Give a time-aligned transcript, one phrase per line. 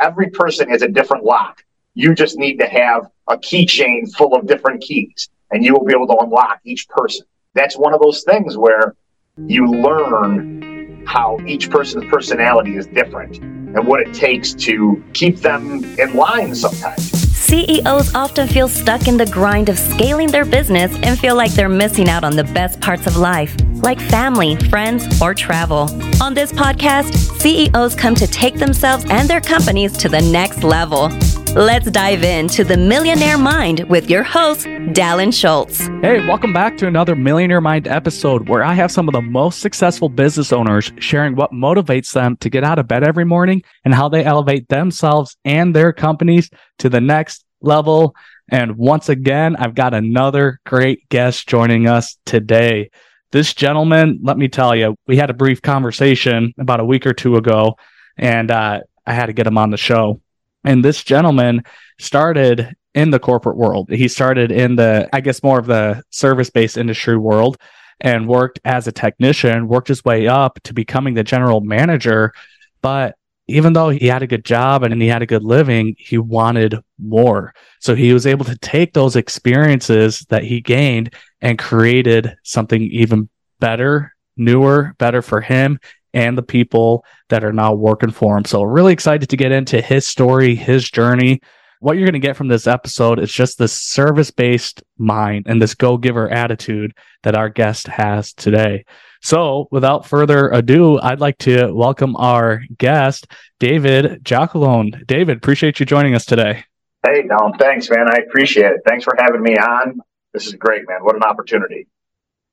[0.00, 1.64] Every person is a different lock.
[1.94, 5.92] You just need to have a keychain full of different keys and you will be
[5.92, 7.26] able to unlock each person.
[7.54, 8.94] That's one of those things where
[9.36, 15.84] you learn how each person's personality is different and what it takes to keep them
[15.98, 17.17] in line sometimes.
[17.48, 21.66] CEOs often feel stuck in the grind of scaling their business and feel like they're
[21.66, 25.88] missing out on the best parts of life, like family, friends, or travel.
[26.22, 31.08] On this podcast, CEOs come to take themselves and their companies to the next level.
[31.54, 35.86] Let's dive into the Millionaire Mind with your host, Dallin Schultz.
[36.02, 39.60] Hey, welcome back to another Millionaire Mind episode where I have some of the most
[39.60, 43.94] successful business owners sharing what motivates them to get out of bed every morning and
[43.94, 48.14] how they elevate themselves and their companies to the next level.
[48.50, 52.90] And once again, I've got another great guest joining us today.
[53.32, 57.14] This gentleman, let me tell you, we had a brief conversation about a week or
[57.14, 57.76] two ago,
[58.18, 60.20] and uh, I had to get him on the show
[60.64, 61.62] and this gentleman
[61.98, 63.90] started in the corporate world.
[63.90, 67.56] He started in the, I guess, more of the service based industry world
[68.00, 72.32] and worked as a technician, worked his way up to becoming the general manager.
[72.80, 76.18] But even though he had a good job and he had a good living, he
[76.18, 77.54] wanted more.
[77.80, 83.28] So he was able to take those experiences that he gained and created something even
[83.58, 85.80] better, newer, better for him
[86.14, 88.44] and the people that are now working for him.
[88.44, 91.40] So really excited to get into his story, his journey.
[91.80, 95.62] What you're going to get from this episode is just this service based mind and
[95.62, 96.92] this go giver attitude
[97.22, 98.84] that our guest has today.
[99.22, 103.28] So without further ado, I'd like to welcome our guest,
[103.60, 105.06] David Giacalone.
[105.06, 106.64] David, appreciate you joining us today.
[107.06, 108.08] Hey, no, thanks, man.
[108.08, 108.80] I appreciate it.
[108.86, 110.00] Thanks for having me on.
[110.34, 111.04] This is great, man.
[111.04, 111.86] What an opportunity.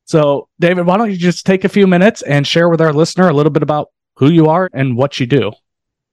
[0.06, 3.28] So, David, why don't you just take a few minutes and share with our listener
[3.28, 5.52] a little bit about who you are and what you do?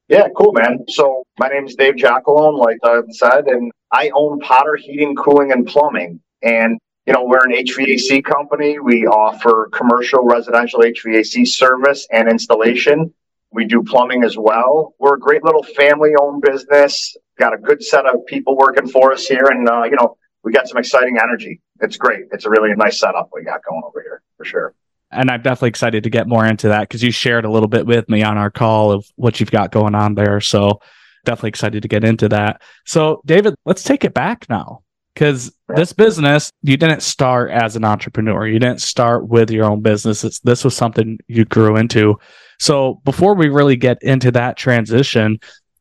[0.09, 0.85] Yeah, cool, man.
[0.89, 5.53] So, my name is Dave Giacalone, like I said, and I own Potter Heating, Cooling,
[5.53, 6.21] and Plumbing.
[6.43, 8.79] And, you know, we're an HVAC company.
[8.79, 13.13] We offer commercial residential HVAC service and installation.
[13.53, 14.95] We do plumbing as well.
[14.99, 17.15] We're a great little family owned business.
[17.39, 19.47] Got a good set of people working for us here.
[19.47, 21.61] And, uh, you know, we got some exciting energy.
[21.81, 22.27] It's great.
[22.33, 24.75] It's a really nice setup we got going over here for sure.
[25.11, 27.87] And I'm definitely excited to get more into that because you shared a little bit
[27.87, 30.41] with me on our call of what you've got going on there.
[30.41, 30.81] So
[31.25, 32.63] definitely excited to get into that.
[32.87, 34.83] So David, let's take it back now
[35.15, 35.77] because yeah.
[35.77, 38.47] this business, you didn't start as an entrepreneur.
[38.47, 40.25] You didn't start with your own business.
[40.25, 42.19] It's, this was something you grew into.
[42.59, 45.41] So before we really get into that transition,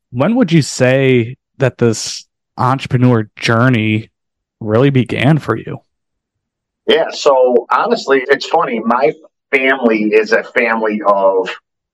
[0.10, 4.11] when would you say that this entrepreneur journey
[4.62, 5.80] really began for you?
[6.88, 8.80] Yeah, so honestly, it's funny.
[8.80, 9.12] My
[9.52, 11.50] family is a family of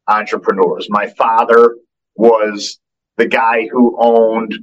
[0.07, 0.88] entrepreneurs.
[0.89, 1.75] My father
[2.16, 2.79] was
[3.17, 4.53] the guy who owned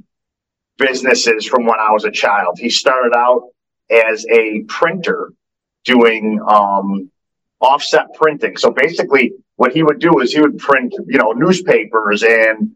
[0.77, 2.57] businesses from when I was a child.
[2.59, 3.49] He started out
[3.89, 5.31] as a printer
[5.83, 7.11] doing um,
[7.61, 8.57] offset printing.
[8.57, 12.75] So basically, what he would do is he would print, you know, newspapers and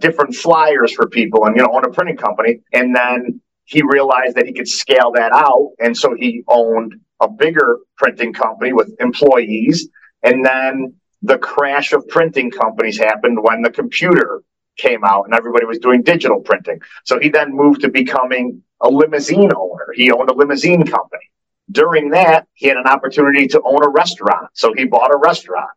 [0.00, 2.60] different flyers for people and, you know, own a printing company.
[2.72, 5.70] And then he realized that he could scale that out.
[5.78, 9.88] And so he owned a bigger printing company with employees.
[10.24, 14.42] And then the crash of printing companies happened when the computer
[14.76, 16.80] came out and everybody was doing digital printing.
[17.04, 19.92] So he then moved to becoming a limousine owner.
[19.94, 21.30] He owned a limousine company.
[21.70, 24.48] During that, he had an opportunity to own a restaurant.
[24.54, 25.68] So he bought a restaurant.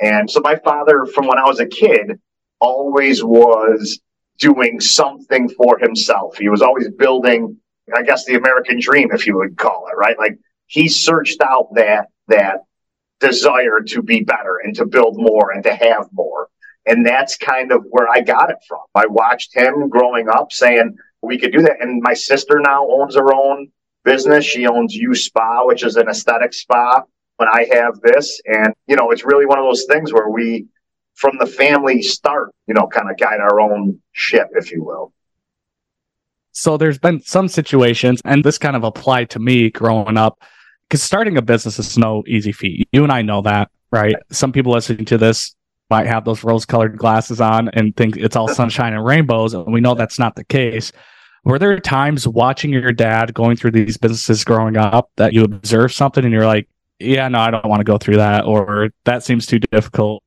[0.00, 2.18] And so my father, from when I was a kid,
[2.58, 4.00] always was
[4.38, 6.38] doing something for himself.
[6.38, 7.56] He was always building,
[7.94, 10.18] I guess, the American dream, if you would call it, right?
[10.18, 12.64] Like he searched out that, that
[13.20, 16.48] desire to be better and to build more and to have more.
[16.86, 18.80] And that's kind of where I got it from.
[18.94, 21.80] I watched him growing up saying we could do that.
[21.80, 23.70] And my sister now owns her own
[24.04, 24.44] business.
[24.44, 27.02] She owns U Spa, which is an aesthetic spa.
[27.36, 30.66] When I have this, and you know, it's really one of those things where we
[31.18, 35.12] from the family start, you know, kind of guide our own ship, if you will.
[36.52, 40.40] So there's been some situations, and this kind of applied to me growing up,
[40.88, 42.88] because starting a business is no easy feat.
[42.92, 44.14] You and I know that, right?
[44.30, 45.56] Some people listening to this
[45.90, 49.54] might have those rose colored glasses on and think it's all sunshine and rainbows.
[49.54, 50.92] And we know that's not the case.
[51.44, 55.94] Were there times watching your dad going through these businesses growing up that you observed
[55.94, 56.68] something and you're like,
[57.00, 60.22] yeah, no, I don't want to go through that, or that seems too difficult?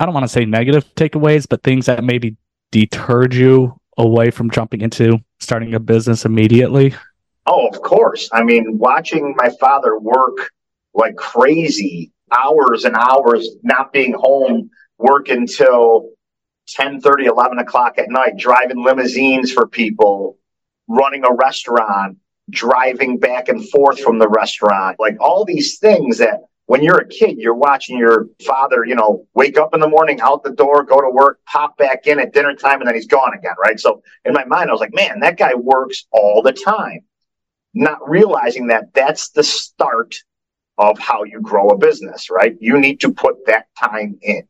[0.00, 2.36] I don't want to say negative takeaways, but things that maybe
[2.72, 6.94] deterred you away from jumping into starting a business immediately?
[7.46, 8.28] Oh, of course.
[8.32, 10.50] I mean, watching my father work
[10.94, 16.10] like crazy, hours and hours, not being home, work until
[16.68, 20.38] 10 30 11 o'clock at night driving limousines for people
[20.88, 22.16] running a restaurant
[22.50, 27.08] driving back and forth from the restaurant like all these things that when you're a
[27.08, 30.82] kid you're watching your father you know wake up in the morning out the door
[30.82, 33.78] go to work pop back in at dinner time and then he's gone again right
[33.80, 37.00] so in my mind i was like man that guy works all the time
[37.74, 40.14] not realizing that that's the start
[40.78, 44.46] of how you grow a business right you need to put that time in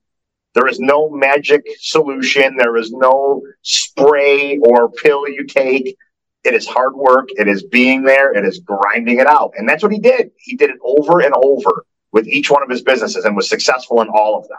[0.54, 2.56] there is no magic solution.
[2.56, 5.96] There is no spray or pill you take.
[6.44, 7.28] It is hard work.
[7.36, 8.32] It is being there.
[8.32, 9.52] It is grinding it out.
[9.56, 10.30] And that's what he did.
[10.38, 11.84] He did it over and over
[12.14, 14.58] with each one of his businesses and was successful in all of them.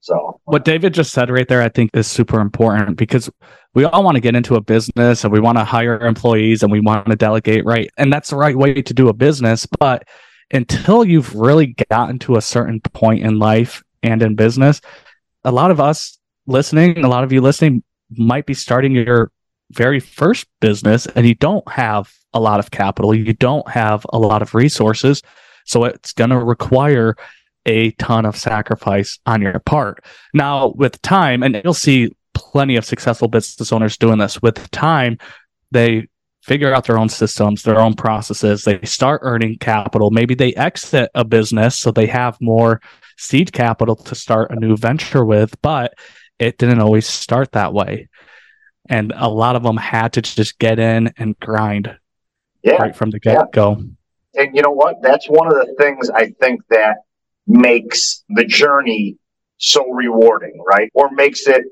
[0.00, 3.30] So, what David just said right there, I think is super important because
[3.74, 6.70] we all want to get into a business and we want to hire employees and
[6.70, 7.88] we want to delegate, right?
[7.96, 9.66] And that's the right way to do a business.
[9.80, 10.06] But
[10.52, 14.80] until you've really gotten to a certain point in life and in business,
[15.44, 19.30] a lot of us listening, a lot of you listening might be starting your
[19.72, 24.18] very first business and you don't have a lot of capital, you don't have a
[24.18, 25.22] lot of resources.
[25.66, 27.16] So it's going to require
[27.66, 30.04] a ton of sacrifice on your part.
[30.32, 35.18] Now, with time, and you'll see plenty of successful business owners doing this with time,
[35.72, 36.06] they
[36.42, 38.62] figure out their own systems, their own processes.
[38.62, 40.12] They start earning capital.
[40.12, 42.80] Maybe they exit a business so they have more
[43.18, 45.94] seed capital to start a new venture with, but
[46.38, 48.08] it didn't always start that way.
[48.88, 51.96] And a lot of them had to just get in and grind
[52.62, 52.76] yeah.
[52.76, 53.76] right from the get go.
[53.76, 53.84] Yeah.
[54.36, 55.02] And you know what?
[55.02, 56.98] That's one of the things I think that
[57.46, 59.18] makes the journey
[59.58, 60.90] so rewarding, right?
[60.94, 61.64] Or makes it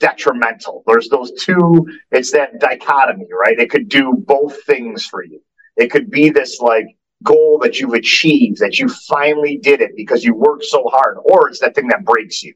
[0.00, 0.82] detrimental.
[0.86, 3.58] There's those two, it's that dichotomy, right?
[3.58, 5.40] It could do both things for you.
[5.76, 6.86] It could be this like
[7.22, 11.48] goal that you've achieved, that you finally did it because you worked so hard, or
[11.48, 12.54] it's that thing that breaks you.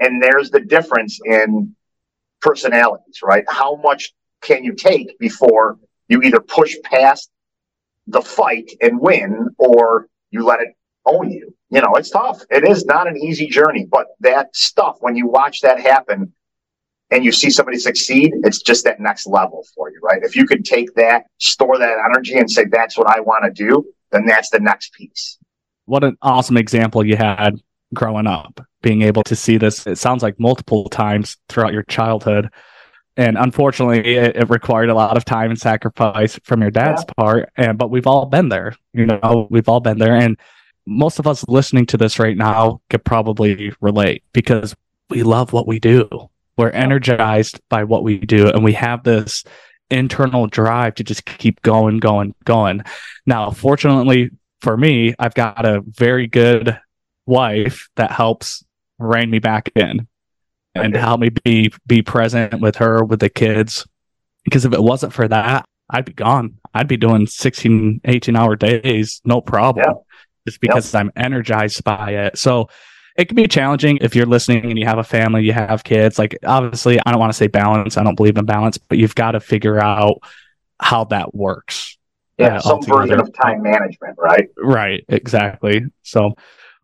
[0.00, 1.74] And there's the difference in
[2.40, 3.44] personalities, right?
[3.48, 4.12] How much
[4.42, 7.30] can you take before you either push past
[8.06, 10.68] the fight and win, or you let it
[11.06, 11.54] own you?
[11.70, 12.42] You know, it's tough.
[12.50, 16.32] It is not an easy journey, but that stuff, when you watch that happen,
[17.10, 20.22] and you see somebody succeed, it's just that next level for you, right?
[20.22, 23.50] If you could take that, store that energy and say, that's what I want to
[23.50, 25.38] do, then that's the next piece.
[25.84, 27.60] What an awesome example you had
[27.92, 29.86] growing up, being able to see this.
[29.86, 32.48] It sounds like multiple times throughout your childhood.
[33.16, 37.14] And unfortunately, it, it required a lot of time and sacrifice from your dad's yeah.
[37.16, 37.52] part.
[37.56, 40.16] And but we've all been there, you know, we've all been there.
[40.16, 40.38] And
[40.86, 44.74] most of us listening to this right now could probably relate because
[45.10, 46.08] we love what we do.
[46.56, 49.44] We're energized by what we do, and we have this
[49.90, 52.82] internal drive to just keep going, going, going.
[53.26, 54.30] Now, fortunately
[54.60, 56.78] for me, I've got a very good
[57.26, 58.64] wife that helps
[58.98, 60.06] rein me back in
[60.74, 63.86] and help me be be present with her with the kids
[64.44, 68.56] because if it wasn't for that i'd be gone i'd be doing 16 18 hour
[68.56, 69.94] days no problem yeah.
[70.46, 72.68] just because i'm energized by it so
[73.16, 76.18] it can be challenging if you're listening and you have a family, you have kids.
[76.18, 77.96] Like, obviously, I don't want to say balance.
[77.96, 80.22] I don't believe in balance, but you've got to figure out
[80.80, 81.98] how that works.
[82.38, 83.00] Yeah, some altogether.
[83.00, 84.48] version of time management, right?
[84.56, 85.84] Right, exactly.
[86.02, 86.34] So,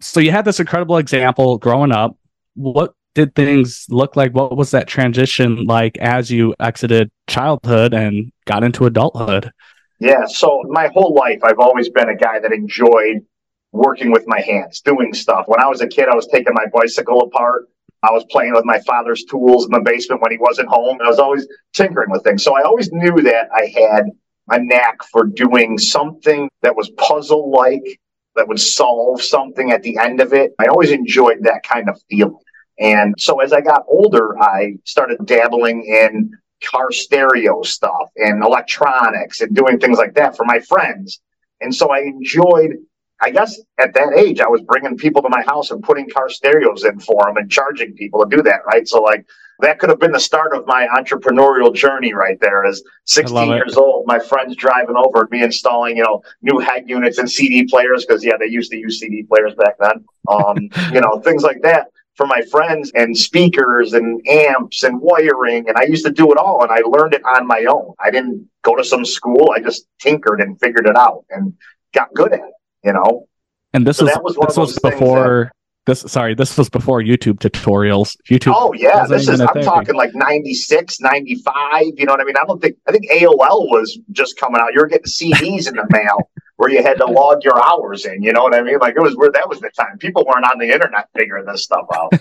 [0.01, 2.17] so you had this incredible example growing up.
[2.55, 4.33] What did things look like?
[4.33, 9.51] What was that transition like as you exited childhood and got into adulthood?
[9.99, 13.27] Yeah, so my whole life, I've always been a guy that enjoyed
[13.73, 15.47] working with my hands, doing stuff.
[15.49, 17.65] When I was a kid, I was taking my bicycle apart.
[18.05, 20.99] I was playing with my father's tools in the basement when he wasn't home.
[21.05, 21.45] I was always
[21.75, 22.45] tinkering with things.
[22.45, 24.05] So I always knew that I had
[24.51, 27.99] a knack for doing something that was puzzle like,
[28.37, 30.53] that would solve something at the end of it.
[30.61, 32.39] I always enjoyed that kind of feeling.
[32.79, 36.31] And so as I got older, I started dabbling in
[36.65, 41.21] car stereo stuff and electronics and doing things like that for my friends.
[41.61, 42.77] And so I enjoyed
[43.21, 46.29] I guess at that age, I was bringing people to my house and putting car
[46.29, 48.87] stereos in for them and charging people to do that, right?
[48.87, 49.27] So, like,
[49.61, 52.65] that could have been the start of my entrepreneurial journey right there.
[52.65, 56.85] As 16 years old, my friends driving over and me installing, you know, new head
[56.87, 60.05] units and CD players because, yeah, they used to use CD players back then.
[60.29, 65.67] Um, you know, things like that for my friends and speakers and amps and wiring.
[65.69, 67.95] And I used to do it all and I learned it on my own.
[68.05, 69.51] I didn't go to some school.
[69.57, 71.55] I just tinkered and figured it out and
[71.95, 73.29] got good at it you know.
[73.73, 75.53] And this so was, was this was before
[75.89, 76.01] this.
[76.01, 78.17] Sorry, this was before YouTube tutorials.
[78.31, 78.55] YouTube.
[78.55, 79.41] Oh yeah, this is.
[79.41, 79.65] I'm thing.
[79.65, 81.83] talking like 96, 95.
[81.97, 82.37] You know what I mean?
[82.37, 82.77] I don't think.
[82.87, 84.73] I think AOL was just coming out.
[84.73, 88.23] You were getting CDs in the mail where you had to log your hours in.
[88.23, 88.79] You know what I mean?
[88.79, 89.99] Like it was where that was the time.
[89.99, 92.13] People weren't on the internet figuring this stuff out.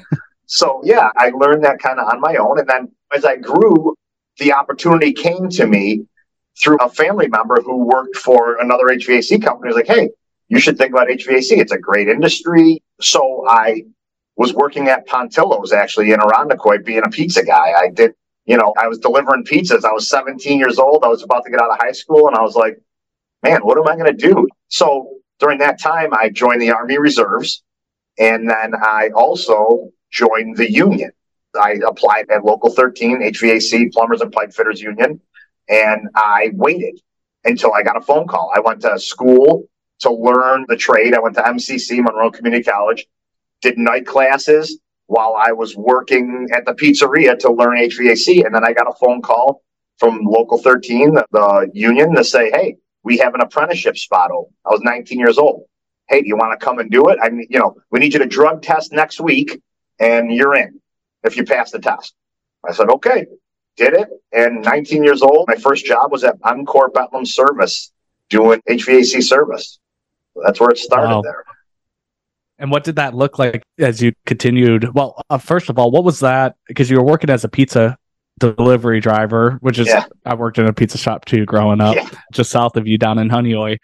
[0.48, 2.60] So yeah, I learned that kind of on my own.
[2.60, 3.96] And then as I grew,
[4.40, 6.06] the opportunity came to me
[6.62, 9.70] through a family member who worked for another HVAC company.
[9.70, 10.10] He was like, Hey,
[10.48, 11.58] you should think about HVAC.
[11.58, 12.82] It's a great industry.
[13.02, 13.84] So I
[14.36, 17.74] was working at Pontillo's actually in Irondequoit being a pizza guy.
[17.78, 18.14] I did,
[18.46, 19.84] you know, I was delivering pizzas.
[19.84, 21.04] I was 17 years old.
[21.04, 22.80] I was about to get out of high school and I was like,
[23.44, 24.48] man, what am I going to do?
[24.70, 27.64] So during that time, I joined the Army Reserves
[28.18, 31.12] and then I also joined the union.
[31.60, 35.20] I applied at Local 13, HVAC, Plumbers and Pipe Fitters Union,
[35.70, 37.00] and I waited
[37.44, 38.52] until I got a phone call.
[38.56, 39.68] I went to school
[40.00, 41.14] to learn the trade.
[41.14, 43.08] I went to MCC, Monroe Community College,
[43.62, 48.46] did night classes while I was working at the pizzeria to learn HVAC.
[48.46, 49.64] And then I got a phone call
[49.98, 54.54] from Local 13, the, union, to say, hey, we have an apprenticeship spot open.
[54.66, 55.64] I was 19 years old.
[56.10, 57.18] Hey, do you want to come and do it?
[57.22, 59.62] I mean, you know, we need you to drug test next week
[60.00, 60.80] and you're in
[61.24, 62.14] if you pass the test.
[62.68, 63.26] I said, okay,
[63.78, 64.10] did it.
[64.32, 67.92] And 19 years old, my first job was at Encore Bethlehem Service
[68.30, 69.80] doing HVAC service.
[70.44, 71.22] That's where it started wow.
[71.22, 71.44] there.
[72.60, 74.94] And what did that look like as you continued?
[74.94, 76.56] Well, uh, first of all, what was that?
[76.68, 77.98] Because you were working as a pizza
[78.40, 80.06] delivery driver, which is, yeah.
[80.26, 82.10] I worked in a pizza shop too growing up, yeah.
[82.34, 83.78] just south of you down in Honeoye.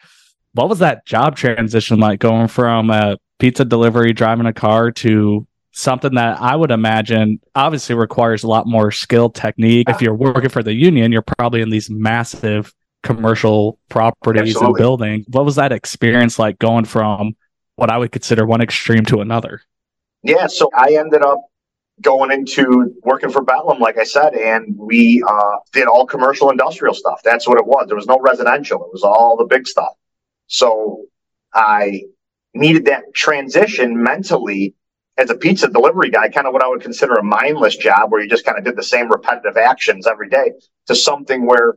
[0.53, 5.45] What was that job transition like going from a pizza delivery, driving a car to
[5.71, 9.89] something that I would imagine obviously requires a lot more skill technique.
[9.89, 14.67] If you're working for the union, you're probably in these massive commercial properties Absolutely.
[14.67, 15.25] and buildings.
[15.29, 17.35] What was that experience like going from
[17.75, 19.61] what I would consider one extreme to another?
[20.23, 21.41] Yeah, so I ended up
[22.01, 26.93] going into working for Bethlehem, like I said, and we uh, did all commercial industrial
[26.93, 27.21] stuff.
[27.23, 27.87] That's what it was.
[27.87, 28.83] There was no residential.
[28.85, 29.93] It was all the big stuff.
[30.47, 31.03] So
[31.53, 32.03] I
[32.53, 34.75] needed that transition mentally
[35.17, 38.21] as a pizza delivery guy, kind of what I would consider a mindless job where
[38.21, 40.53] you just kind of did the same repetitive actions every day
[40.87, 41.75] to something where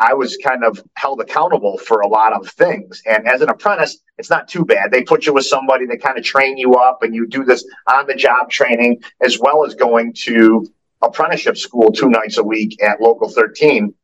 [0.00, 3.02] I was kind of held accountable for a lot of things.
[3.06, 4.90] And as an apprentice, it's not too bad.
[4.90, 7.64] They put you with somebody they kind of train you up and you do this
[7.86, 10.66] on the job training as well as going to
[11.02, 13.94] apprenticeship school two nights a week at local 13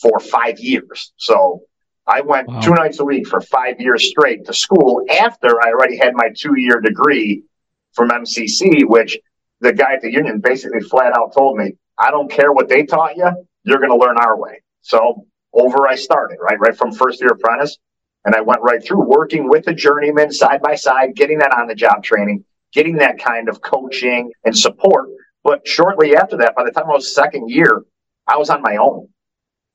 [0.00, 1.12] for five years.
[1.16, 1.62] So
[2.06, 2.60] I went wow.
[2.60, 6.30] two nights a week for five years straight to school after I already had my
[6.36, 7.44] two year degree
[7.92, 9.18] from MCC, which
[9.60, 12.84] the guy at the union basically flat out told me, I don't care what they
[12.84, 13.30] taught you,
[13.64, 14.62] you're going to learn our way.
[14.80, 16.58] So over I started, right?
[16.58, 17.78] Right from first year apprentice.
[18.24, 21.66] And I went right through working with the journeyman side by side, getting that on
[21.66, 25.08] the job training, getting that kind of coaching and support.
[25.42, 27.82] But shortly after that, by the time I was second year,
[28.28, 29.08] I was on my own.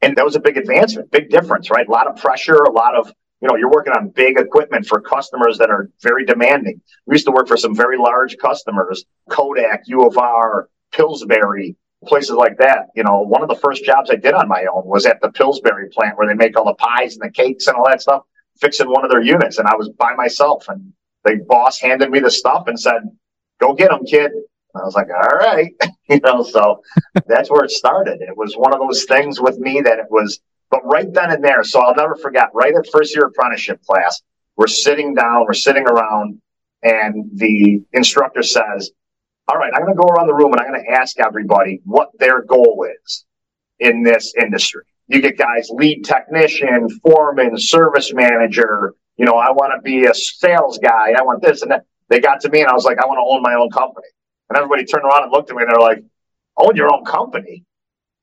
[0.01, 1.87] And that was a big advancement, big difference, right?
[1.87, 4.99] A lot of pressure, a lot of you know, you're working on big equipment for
[4.99, 6.81] customers that are very demanding.
[7.05, 11.75] We used to work for some very large customers, Kodak, U of R, Pillsbury,
[12.05, 12.87] places like that.
[12.95, 15.31] You know, one of the first jobs I did on my own was at the
[15.31, 18.23] Pillsbury plant where they make all the pies and the cakes and all that stuff,
[18.59, 19.57] fixing one of their units.
[19.57, 23.01] And I was by myself and the boss handed me the stuff and said,
[23.59, 24.31] go get them, kid.
[24.31, 25.73] And I was like, all right.
[26.09, 26.81] you know, so
[27.25, 28.21] that's where it started.
[28.21, 30.39] It was one of those things with me that it was
[30.69, 34.21] but right then and there, so I'll never forget, right at first year apprenticeship class,
[34.57, 36.41] we're sitting down, we're sitting around,
[36.83, 38.91] and the instructor says,
[39.49, 41.79] All right, I'm going to go around the room and I'm going to ask everybody
[41.85, 43.25] what their goal is
[43.79, 44.83] in this industry.
[45.07, 48.93] You get guys, lead technician, foreman, service manager.
[49.15, 51.13] You know, I want to be a sales guy.
[51.17, 51.85] I want this and that.
[52.09, 54.07] They got to me and I was like, I want to own my own company.
[54.49, 56.03] And everybody turned around and looked at me and they're like,
[56.57, 57.63] own your own company?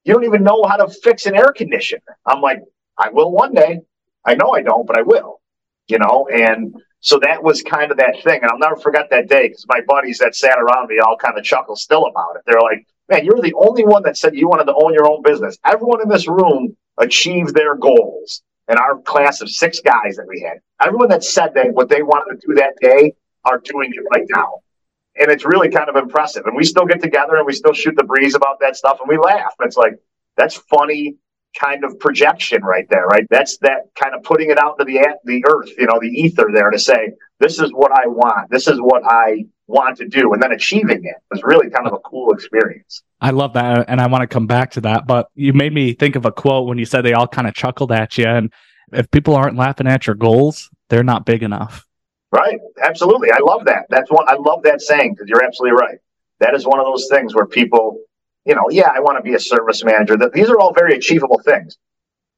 [0.04, 2.18] You don't even know how to fix an air conditioner.
[2.26, 2.60] I'm like,
[2.98, 3.80] I will one day.
[4.24, 5.40] I know I don't, but I will,
[5.88, 8.40] you know, and so that was kind of that thing.
[8.40, 11.38] And I'll never forget that day because my buddies that sat around me all kind
[11.38, 12.42] of chuckle still about it.
[12.46, 15.22] They're like, man, you're the only one that said you wanted to own your own
[15.22, 15.58] business.
[15.66, 20.40] Everyone in this room achieved their goals in our class of six guys that we
[20.40, 20.60] had.
[20.80, 23.12] Everyone that said that what they wanted to do that day
[23.44, 24.60] are doing it right now
[25.16, 26.44] and it's really kind of impressive.
[26.46, 29.08] And we still get together and we still shoot the breeze about that stuff and
[29.08, 29.54] we laugh.
[29.60, 29.94] It's like
[30.36, 31.16] that's funny
[31.58, 33.26] kind of projection right there, right?
[33.30, 36.50] That's that kind of putting it out to the the earth, you know, the ether
[36.52, 40.32] there to say this is what I want, this is what I want to do,
[40.32, 43.02] and then achieving it was really kind of a cool experience.
[43.20, 45.06] I love that, uh, and I want to come back to that.
[45.06, 47.54] But you made me think of a quote when you said they all kind of
[47.54, 48.52] chuckled at you, and
[48.92, 51.86] if people aren't laughing at your goals, they're not big enough.
[52.30, 52.58] Right.
[52.82, 53.30] Absolutely.
[53.30, 53.86] I love that.
[53.90, 54.28] That's one.
[54.28, 55.98] I love that saying because you're absolutely right.
[56.40, 57.98] That is one of those things where people,
[58.44, 60.16] you know, yeah, I want to be a service manager.
[60.32, 61.76] These are all very achievable things.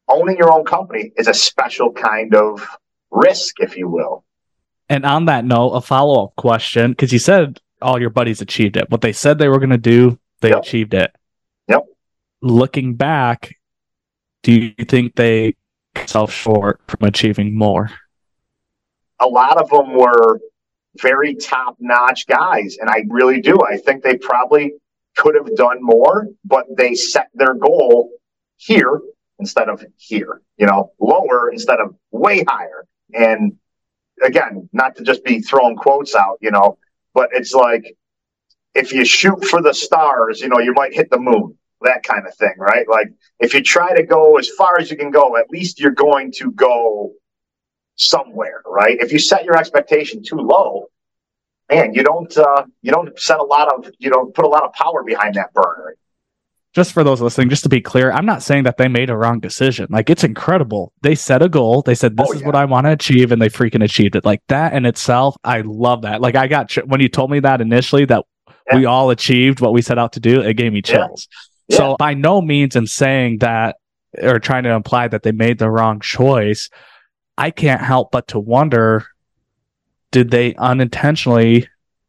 [0.08, 2.66] Owning your own company is a special kind of
[3.10, 4.24] risk, if you will.
[4.88, 8.76] And on that note, a follow up question because you said all your buddies achieved
[8.76, 8.88] it.
[8.88, 10.60] What they said they were going to do, they yep.
[10.60, 11.10] achieved it.
[11.68, 11.82] Yep.
[12.40, 13.56] Looking back,
[14.44, 15.56] do you think they
[15.96, 17.90] fell short from achieving more?
[19.18, 20.38] A lot of them were
[21.00, 22.76] very top notch guys.
[22.80, 23.58] And I really do.
[23.62, 24.74] I think they probably
[25.16, 28.10] could have done more, but they set their goal
[28.56, 29.00] here
[29.38, 32.86] instead of here, you know, lower instead of way higher.
[33.14, 33.56] And
[34.22, 36.78] again, not to just be throwing quotes out, you know,
[37.14, 37.96] but it's like
[38.74, 42.26] if you shoot for the stars, you know, you might hit the moon, that kind
[42.26, 42.88] of thing, right?
[42.88, 43.08] Like
[43.40, 46.32] if you try to go as far as you can go, at least you're going
[46.32, 47.12] to go
[47.96, 48.98] somewhere, right?
[49.00, 50.86] If you set your expectation too low,
[51.70, 54.64] man, you don't uh, you don't set a lot of you don't put a lot
[54.64, 55.96] of power behind that burner.
[56.74, 59.16] Just for those listening, just to be clear, I'm not saying that they made a
[59.16, 59.86] wrong decision.
[59.88, 60.92] Like it's incredible.
[61.02, 61.80] They set a goal.
[61.82, 64.24] They said this oh, is what I want to achieve, and they freaking achieved it.
[64.26, 66.20] Like that in itself, I love that.
[66.20, 68.24] Like I got when you told me that initially that
[68.66, 68.76] yeah.
[68.76, 71.28] we all achieved what we set out to do, it gave me chills.
[71.68, 71.78] Yeah.
[71.78, 73.76] So by no means in saying that
[74.22, 76.68] or trying to imply that they made the wrong choice,
[77.38, 79.06] I can't help but to wonder
[80.12, 81.68] did they unintentionally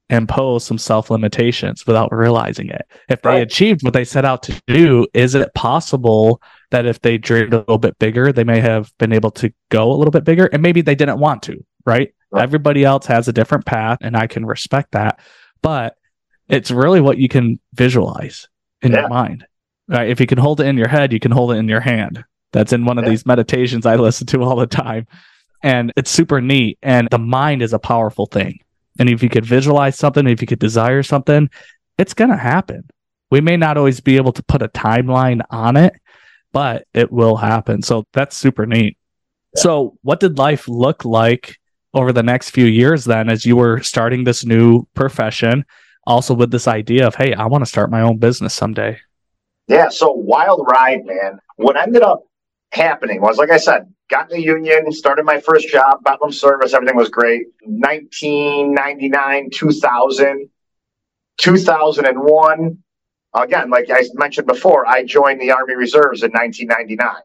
[0.10, 2.88] impose some self limitations without realizing it?
[3.10, 3.42] If they right.
[3.42, 7.60] achieved what they set out to do, is it possible that if they dreamed a
[7.60, 10.62] little bit bigger, they may have been able to go a little bit bigger and
[10.62, 12.13] maybe they didn't want to, right?
[12.32, 12.44] right.
[12.44, 15.20] Everybody else has a different path and I can respect that.
[15.62, 15.98] But
[16.50, 18.48] it's really what you can visualize
[18.82, 19.01] in yeah.
[19.01, 19.46] your mind.
[19.89, 20.10] Right?
[20.10, 22.24] If you can hold it in your head, you can hold it in your hand.
[22.51, 23.12] That's in one of yeah.
[23.12, 25.08] these meditations I listen to all the time
[25.63, 26.77] and it's super neat.
[26.81, 28.59] And the mind is a powerful thing.
[28.99, 31.49] And if you could visualize something, if you could desire something,
[31.97, 32.87] it's going to happen.
[33.29, 35.93] We may not always be able to put a timeline on it,
[36.51, 37.81] but it will happen.
[37.81, 38.97] So that's super neat.
[39.55, 39.61] Yeah.
[39.61, 41.57] So, what did life look like
[41.93, 45.65] over the next few years then as you were starting this new profession?
[46.05, 48.97] Also, with this idea of, hey, I want to start my own business someday.
[49.67, 49.89] Yeah.
[49.89, 51.39] So, wild ride, man.
[51.57, 52.23] What ended up
[52.71, 56.74] happening was, like I said, got in the union, started my first job, Bethlehem service,
[56.74, 57.48] everything was great.
[57.61, 60.50] 1999, 2000,
[61.37, 62.77] 2001.
[63.33, 67.22] Again, like I mentioned before, I joined the Army Reserves in 1999.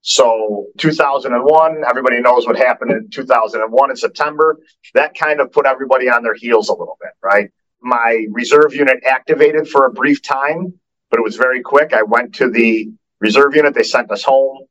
[0.00, 4.58] So 2001, everybody knows what happened in 2001 in September.
[4.94, 7.50] That kind of put everybody on their heels a little bit, right?
[7.80, 10.74] My reserve unit activated for a brief time,
[11.10, 11.92] but it was very quick.
[11.92, 13.74] I went to the reserve unit.
[13.74, 14.67] They sent us home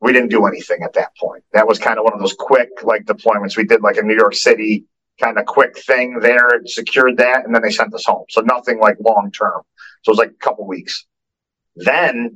[0.00, 1.44] we didn't do anything at that point.
[1.52, 4.16] That was kind of one of those quick like deployments we did like in New
[4.16, 4.84] York City,
[5.20, 8.24] kind of quick thing there, secured that, and then they sent us home.
[8.30, 9.62] So nothing like long term.
[10.02, 11.04] So it was like a couple weeks.
[11.76, 12.34] Then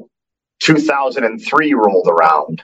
[0.60, 2.62] 2003 rolled around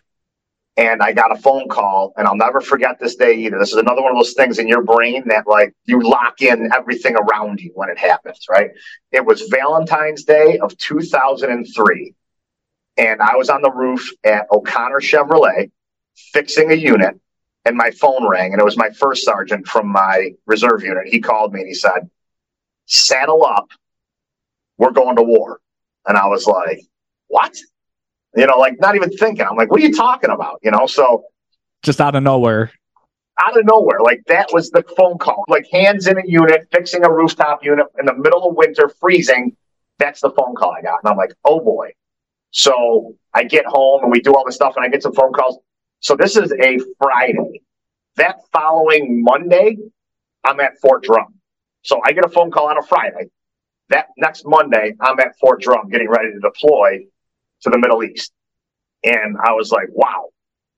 [0.76, 3.58] and I got a phone call and I'll never forget this day either.
[3.58, 6.70] This is another one of those things in your brain that like you lock in
[6.74, 8.70] everything around you when it happens, right?
[9.12, 12.14] It was Valentine's Day of 2003
[13.00, 15.70] and I was on the roof at O'Connor Chevrolet
[16.34, 17.18] fixing a unit,
[17.64, 21.08] and my phone rang, and it was my first sergeant from my reserve unit.
[21.08, 22.10] He called me and he said,
[22.84, 23.70] "Saddle up,
[24.76, 25.60] we're going to war."
[26.06, 26.82] And I was like,
[27.28, 27.56] "What?"
[28.36, 29.46] You know, like not even thinking.
[29.46, 31.24] I'm like, "What are you talking about?" You know, so
[31.82, 32.70] just out of nowhere.
[33.42, 35.44] Out of nowhere, like that was the phone call.
[35.48, 39.56] Like hands in a unit, fixing a rooftop unit in the middle of winter, freezing.
[39.98, 41.94] That's the phone call I got, and I'm like, "Oh boy."
[42.50, 45.32] So I get home and we do all this stuff and I get some phone
[45.32, 45.58] calls.
[46.00, 47.62] So this is a Friday.
[48.16, 49.76] That following Monday,
[50.44, 51.34] I'm at Fort Drum.
[51.82, 53.30] So I get a phone call on a Friday.
[53.88, 57.00] That next Monday, I'm at Fort Drum getting ready to deploy
[57.62, 58.32] to the Middle East.
[59.04, 60.26] And I was like, wow,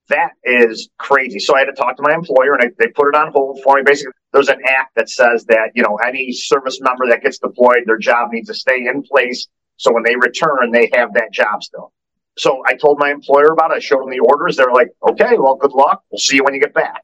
[0.09, 1.39] that is crazy.
[1.39, 3.61] So I had to talk to my employer and I, they put it on hold
[3.63, 3.83] for me.
[3.83, 7.83] Basically, there's an act that says that, you know, any service member that gets deployed,
[7.85, 11.63] their job needs to stay in place so when they return, they have that job
[11.63, 11.91] still.
[12.37, 13.75] So I told my employer about it.
[13.75, 14.57] I showed them the orders.
[14.57, 16.03] They're like, okay, well, good luck.
[16.09, 17.03] We'll see you when you get back.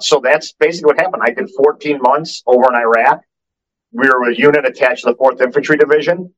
[0.00, 1.22] So that's basically what happened.
[1.24, 3.20] I did 14 months over in Iraq.
[3.92, 6.32] We were a unit attached to the 4th Infantry Division.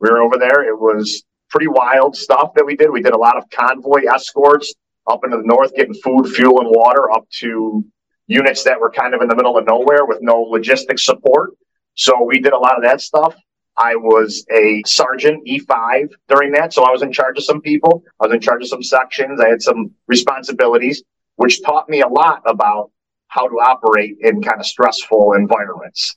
[0.00, 0.64] We were over there.
[0.66, 2.90] It was pretty wild stuff that we did.
[2.90, 4.74] We did a lot of convoy escorts
[5.06, 7.84] up into the north, getting food, fuel, and water up to
[8.26, 11.50] units that were kind of in the middle of nowhere with no logistics support.
[11.94, 13.34] So we did a lot of that stuff.
[13.76, 16.72] I was a sergeant E5 during that.
[16.72, 18.04] So I was in charge of some people.
[18.20, 19.40] I was in charge of some sections.
[19.40, 21.02] I had some responsibilities,
[21.36, 22.90] which taught me a lot about
[23.28, 26.16] how to operate in kind of stressful environments.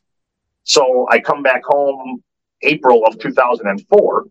[0.63, 2.21] So I come back home
[2.61, 4.25] April of 2004,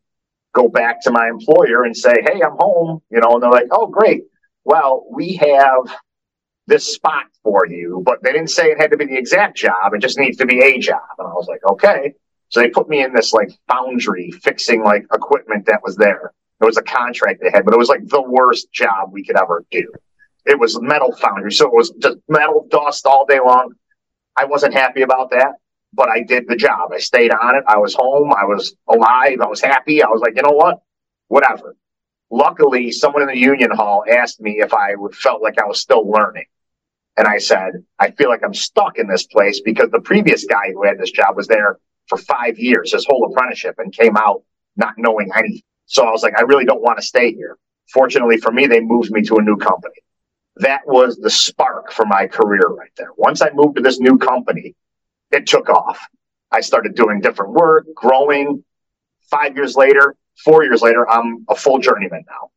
[0.52, 3.68] go back to my employer and say, Hey, I'm home, you know, and they're like,
[3.70, 4.24] Oh, great.
[4.64, 5.94] Well, we have
[6.66, 9.92] this spot for you, but they didn't say it had to be the exact job.
[9.92, 11.02] It just needs to be a job.
[11.18, 12.14] And I was like, okay.
[12.54, 16.32] So they put me in this like foundry fixing like equipment that was there.
[16.60, 19.36] It was a contract they had, but it was like the worst job we could
[19.36, 19.92] ever do.
[20.46, 21.50] It was metal foundry.
[21.50, 23.72] So it was just metal dust all day long.
[24.36, 25.54] I wasn't happy about that,
[25.92, 26.92] but I did the job.
[26.92, 27.64] I stayed on it.
[27.66, 28.32] I was home.
[28.32, 29.40] I was alive.
[29.42, 30.00] I was happy.
[30.00, 30.80] I was like, you know what?
[31.26, 31.74] Whatever.
[32.30, 36.08] Luckily, someone in the union hall asked me if I felt like I was still
[36.08, 36.46] learning.
[37.16, 40.70] And I said, I feel like I'm stuck in this place because the previous guy
[40.72, 44.42] who had this job was there for five years, his whole apprenticeship, and came out
[44.76, 45.62] not knowing anything.
[45.86, 47.58] So I was like, I really don't want to stay here.
[47.92, 49.94] Fortunately for me, they moved me to a new company.
[50.56, 53.10] That was the spark for my career right there.
[53.16, 54.74] Once I moved to this new company,
[55.30, 56.00] it took off.
[56.50, 58.64] I started doing different work, growing.
[59.30, 60.14] Five years later,
[60.44, 62.50] four years later, I'm a full journeyman now.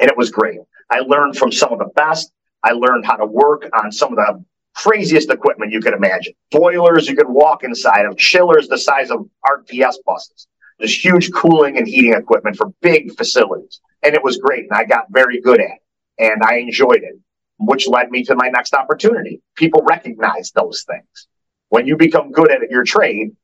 [0.00, 0.58] And it was great.
[0.90, 2.32] I learned from some of the best.
[2.64, 6.34] I learned how to work on some of the craziest equipment you could imagine.
[6.50, 10.46] Boilers you could walk inside of, chillers the size of RTS buses.
[10.78, 13.80] There's huge cooling and heating equipment for big facilities.
[14.02, 14.64] And it was great.
[14.68, 15.82] And I got very good at it
[16.18, 17.18] and I enjoyed it,
[17.58, 19.40] which led me to my next opportunity.
[19.56, 21.28] People recognize those things.
[21.68, 23.36] When you become good at your trade,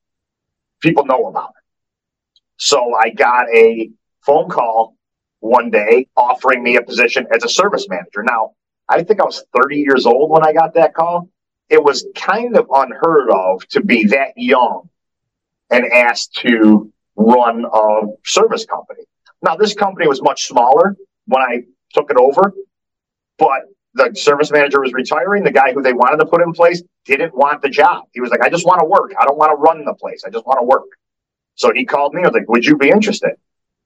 [0.81, 2.43] people know about it.
[2.57, 3.91] So I got a
[4.23, 4.97] phone call
[5.41, 8.23] one day offering me a position as a service manager.
[8.23, 8.53] Now,
[8.89, 11.29] I think I was 30 years old when I got that call.
[11.69, 14.89] It was kind of unheard of to be that young
[15.71, 19.03] and asked to run a service company.
[19.43, 20.97] Now, this company was much smaller
[21.27, 22.55] when I took it over,
[23.39, 23.63] but
[23.95, 25.45] the service manager was retiring.
[25.45, 28.05] The guy who they wanted to put in place didn't want the job.
[28.13, 29.13] He was like, I just want to work.
[29.19, 30.23] I don't want to run the place.
[30.27, 30.85] I just want to work.
[31.55, 32.23] So he called me.
[32.23, 33.33] I was like, would you be interested?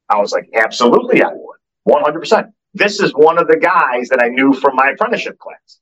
[0.08, 1.56] I was like, absolutely, I would.
[1.88, 2.52] 100%.
[2.74, 5.78] This is one of the guys that I knew from my apprenticeship class.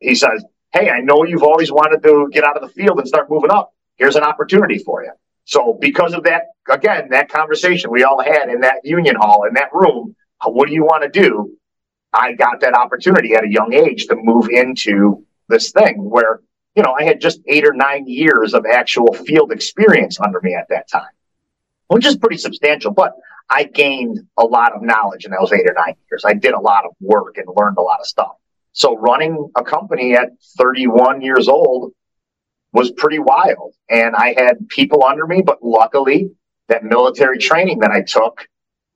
[0.00, 3.06] He says, Hey, I know you've always wanted to get out of the field and
[3.06, 3.72] start moving up.
[3.96, 5.12] Here's an opportunity for you.
[5.44, 9.54] So because of that, again, that conversation we all had in that union hall, in
[9.54, 11.56] that room, uh, what do you want to do?
[12.12, 16.40] I got that opportunity at a young age to move into this thing where,
[16.74, 20.54] you know, I had just eight or nine years of actual field experience under me
[20.54, 21.12] at that time,
[21.94, 23.12] which is pretty substantial, but
[23.48, 26.24] I gained a lot of knowledge in those eight or nine years.
[26.26, 28.32] I did a lot of work and learned a lot of stuff.
[28.72, 31.92] So running a company at 31 years old
[32.72, 33.74] was pretty wild.
[33.88, 36.32] And I had people under me, but luckily
[36.66, 38.48] that military training that I took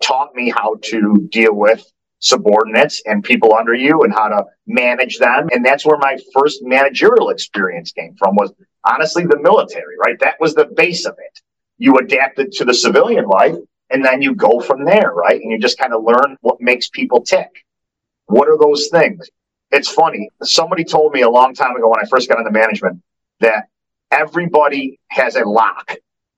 [0.03, 1.85] taught me how to deal with
[2.19, 5.51] subordinates and people under you and how to manage them.
[5.53, 8.53] And that's where my first managerial experience came from was
[8.85, 10.19] honestly the military, right?
[10.19, 11.41] That was the base of it.
[11.79, 13.55] You adapt it to the civilian life
[13.91, 15.41] and then you go from there, right?
[15.41, 17.65] And you just kind of learn what makes people tick.
[18.27, 19.29] What are those things?
[19.71, 20.31] It's funny.
[20.43, 23.03] Somebody told me a long time ago when I first got into management
[23.41, 23.69] that
[24.11, 25.95] everybody has a lock.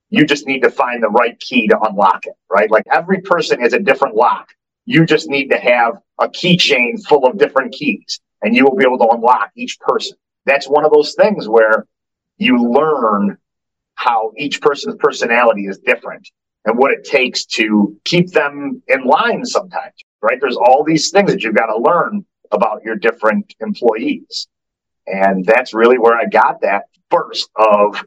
[0.09, 2.69] You just need to find the right key to unlock it, right?
[2.69, 4.49] Like every person has a different lock.
[4.85, 8.83] You just need to have a keychain full of different keys and you will be
[8.83, 10.17] able to unlock each person.
[10.45, 11.85] That's one of those things where
[12.37, 13.37] you learn
[14.03, 16.27] how each person's personality is different
[16.65, 20.39] and what it takes to keep them in line sometimes, right?
[20.41, 24.47] There's all these things that you've got to learn about your different employees.
[25.05, 28.03] And that's really where I got that burst of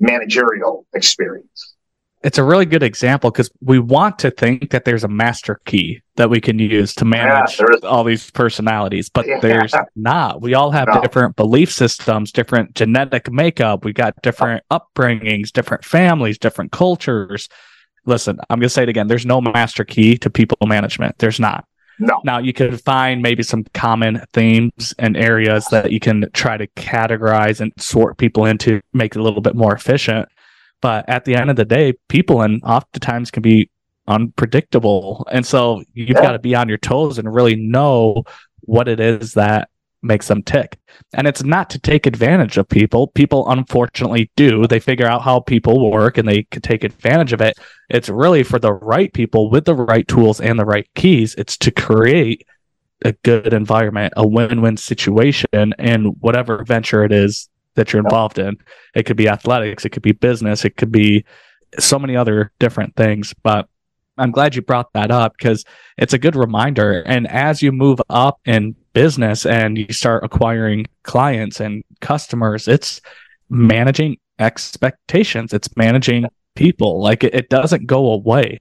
[0.00, 1.75] managerial experience.
[2.26, 6.02] It's a really good example because we want to think that there's a master key
[6.16, 9.38] that we can use to manage yeah, all these personalities, but yeah.
[9.38, 10.42] there's not.
[10.42, 11.00] We all have no.
[11.00, 13.84] different belief systems, different genetic makeup.
[13.84, 17.48] We got different upbringings, different families, different cultures.
[18.06, 19.06] Listen, I'm going to say it again.
[19.06, 21.18] There's no master key to people management.
[21.18, 21.64] There's not.
[22.00, 22.20] No.
[22.24, 26.66] Now you could find maybe some common themes and areas that you can try to
[26.66, 30.28] categorize and sort people into, make it a little bit more efficient.
[30.80, 33.70] But at the end of the day, people and oftentimes can be
[34.08, 35.26] unpredictable.
[35.30, 36.22] And so you've yeah.
[36.22, 38.24] got to be on your toes and really know
[38.60, 39.68] what it is that
[40.02, 40.78] makes them tick.
[41.14, 43.08] And it's not to take advantage of people.
[43.08, 44.66] People unfortunately do.
[44.66, 47.58] They figure out how people work and they can take advantage of it.
[47.88, 51.34] It's really for the right people with the right tools and the right keys.
[51.36, 52.46] It's to create
[53.04, 58.56] a good environment, a win-win situation in whatever venture it is that you're involved in.
[58.94, 61.24] It could be athletics, it could be business, it could be
[61.78, 63.68] so many other different things, but
[64.18, 65.64] I'm glad you brought that up because
[65.98, 67.02] it's a good reminder.
[67.02, 73.00] And as you move up in business and you start acquiring clients and customers, it's
[73.50, 77.00] managing expectations, it's managing people.
[77.00, 78.60] Like it, it doesn't go away.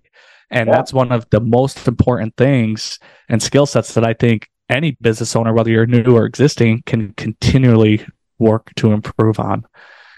[0.52, 0.76] And yeah.
[0.76, 3.00] that's one of the most important things
[3.30, 7.14] and skill sets that I think any business owner, whether you're new or existing, can
[7.14, 8.06] continually
[8.40, 9.66] work to improve on.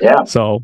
[0.01, 0.23] Yeah.
[0.25, 0.63] So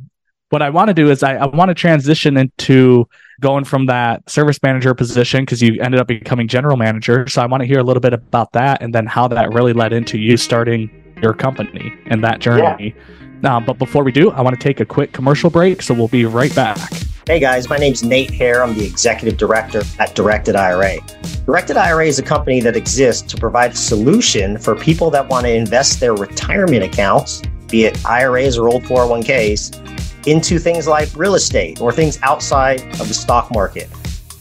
[0.50, 3.10] what I want to do is I, I want to transition into
[3.42, 7.28] going from that service manager position because you ended up becoming general manager.
[7.28, 9.74] So I want to hear a little bit about that and then how that really
[9.74, 10.92] led into you starting
[11.24, 12.96] your company and that journey.
[13.44, 13.60] Yeah.
[13.60, 15.82] but before we do, I want to take a quick commercial break.
[15.82, 16.78] So we'll be right back.
[17.26, 18.62] Hey guys, my name is Nate Hare.
[18.62, 20.98] I'm the executive director at Directed IRA.
[21.46, 25.46] Directed IRA is a company that exists to provide a solution for people that want
[25.46, 31.36] to invest their retirement accounts, be it IRAs or old 401ks, into things like real
[31.36, 33.90] estate or things outside of the stock market.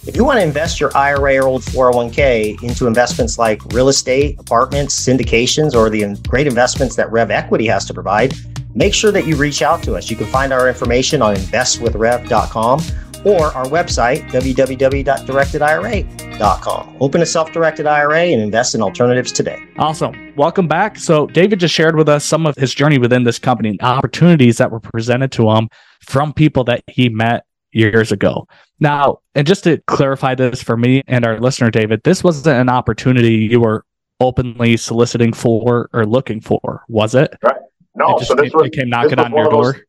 [0.05, 4.41] If you want to invest your IRA or old 401k into investments like real estate,
[4.41, 8.35] apartments, syndications, or the great investments that Rev Equity has to provide,
[8.75, 10.11] make sure that you reach out to us.
[10.11, 12.81] You can find our information on investwithrev.com
[13.25, 16.97] or our website, www.directedira.com.
[17.01, 19.63] Open a self directed IRA and invest in alternatives today.
[19.79, 20.35] Awesome.
[20.37, 20.99] Welcome back.
[20.99, 24.59] So, David just shared with us some of his journey within this company and opportunities
[24.59, 25.69] that were presented to him
[26.01, 28.47] from people that he met years ago.
[28.81, 32.69] Now, and just to clarify this for me and our listener, David, this wasn't an
[32.69, 33.85] opportunity you were
[34.21, 37.35] openly soliciting for or looking for, was it?
[37.43, 37.57] Right.
[37.95, 39.73] No, just, so this was, came knocking on your door.
[39.73, 39.83] Those,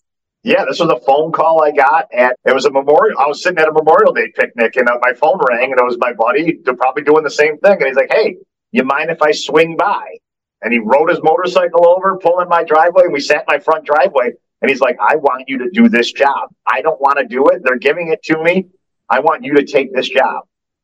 [0.43, 3.17] yeah, this was a phone call I got, and it was a memorial.
[3.17, 5.83] I was sitting at a Memorial Day picnic, and uh, my phone rang, and it
[5.83, 6.59] was my buddy.
[6.63, 8.37] They're probably doing the same thing, and he's like, "Hey,
[8.71, 10.17] you mind if I swing by?"
[10.61, 13.85] And he rode his motorcycle over, pulling my driveway, and we sat in my front
[13.85, 14.31] driveway.
[14.61, 16.49] And he's like, "I want you to do this job.
[16.67, 17.61] I don't want to do it.
[17.63, 18.67] They're giving it to me.
[19.09, 20.43] I want you to take this job.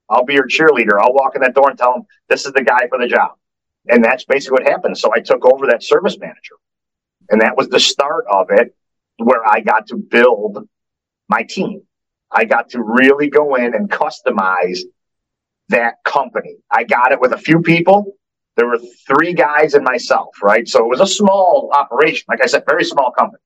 [0.09, 0.99] I'll be your cheerleader.
[1.01, 3.31] I'll walk in that door and tell them this is the guy for the job."
[3.89, 4.97] And that's basically what happened.
[4.97, 6.55] So I took over that service manager,
[7.29, 8.75] and that was the start of it
[9.17, 10.67] where I got to build
[11.27, 11.81] my team.
[12.31, 14.79] I got to really go in and customize
[15.69, 16.57] that company.
[16.71, 18.15] I got it with a few people.
[18.55, 20.67] There were three guys and myself, right?
[20.67, 22.25] So it was a small operation.
[22.27, 23.41] Like I said, very small company.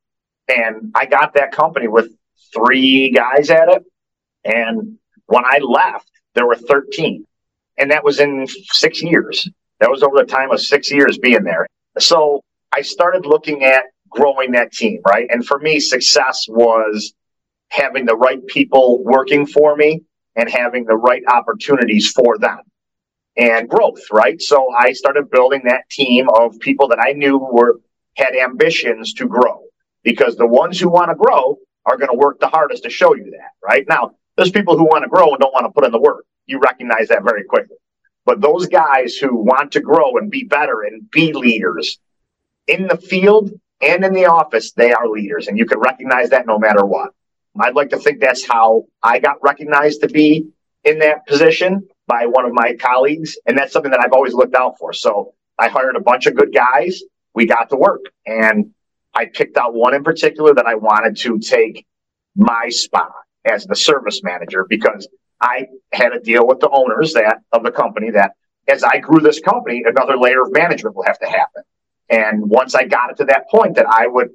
[0.47, 2.09] And I got that company with
[2.53, 3.83] three guys at it.
[4.43, 7.25] And when I left, there were 13.
[7.77, 9.49] And that was in six years.
[9.79, 11.67] That was over the time of six years being there.
[11.99, 12.43] So
[12.75, 15.27] I started looking at growing that team, right?
[15.29, 17.13] And for me, success was
[17.69, 20.03] having the right people working for me
[20.35, 22.59] and having the right opportunities for them
[23.35, 24.41] and growth, right?
[24.41, 27.79] So I started building that team of people that I knew were
[28.15, 29.63] had ambitions to grow
[30.03, 33.15] because the ones who want to grow are going to work the hardest to show
[33.15, 33.85] you that, right?
[33.89, 36.25] Now, there's people who want to grow and don't want to put in the work.
[36.45, 37.77] You recognize that very quickly.
[38.25, 41.99] But those guys who want to grow and be better and be leaders
[42.67, 46.45] in the field, and in the office, they are leaders, and you can recognize that
[46.45, 47.11] no matter what.
[47.59, 50.47] I'd like to think that's how I got recognized to be
[50.83, 54.55] in that position by one of my colleagues, and that's something that I've always looked
[54.55, 54.93] out for.
[54.93, 57.01] So I hired a bunch of good guys.
[57.35, 58.71] We got to work, and
[59.13, 61.85] I picked out one in particular that I wanted to take
[62.35, 63.11] my spot
[63.45, 65.07] as the service manager because
[65.39, 68.31] I had a deal with the owners that of the company that
[68.67, 71.63] as I grew this company, another layer of management will have to happen.
[72.09, 74.29] And once I got it to that point that I would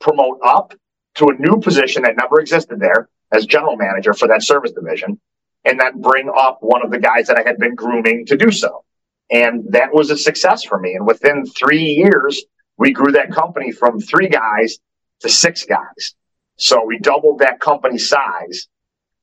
[0.00, 0.74] promote up
[1.16, 5.20] to a new position that never existed there as general manager for that service division,
[5.64, 8.50] and then bring up one of the guys that I had been grooming to do
[8.50, 8.84] so.
[9.30, 10.94] And that was a success for me.
[10.94, 12.44] And within three years,
[12.76, 14.78] we grew that company from three guys
[15.20, 16.14] to six guys.
[16.56, 18.68] So we doubled that company size,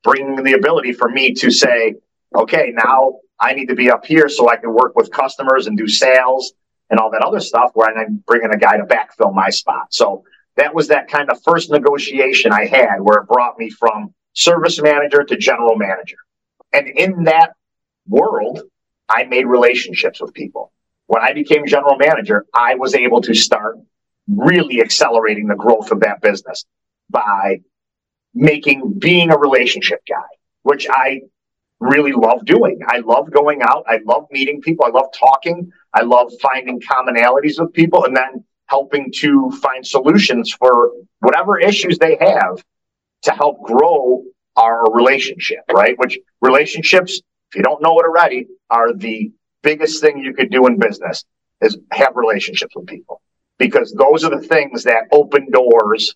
[0.02, 1.94] bringing the ability for me to say,
[2.34, 5.76] okay, now I need to be up here so I can work with customers and
[5.76, 6.52] do sales
[6.90, 9.92] and all that other stuff where I'm bringing a guy to backfill my spot.
[9.94, 10.24] So
[10.56, 14.80] that was that kind of first negotiation I had where it brought me from service
[14.80, 16.16] manager to general manager.
[16.72, 17.52] And in that
[18.08, 18.62] world,
[19.08, 20.72] I made relationships with people.
[21.06, 23.78] When I became general manager, I was able to start
[24.28, 26.64] really accelerating the growth of that business
[27.08, 27.60] by
[28.34, 30.28] making, being a relationship guy,
[30.62, 31.22] which I
[31.80, 32.80] really love doing.
[32.86, 33.84] I love going out.
[33.88, 34.86] I love meeting people.
[34.86, 35.72] I love talking.
[35.92, 41.98] I love finding commonalities with people and then helping to find solutions for whatever issues
[41.98, 42.62] they have
[43.22, 44.22] to help grow
[44.56, 45.98] our relationship, right?
[45.98, 50.66] Which relationships, if you don't know it already, are the biggest thing you could do
[50.66, 51.24] in business
[51.60, 53.20] is have relationships with people
[53.58, 56.14] because those are the things that open doors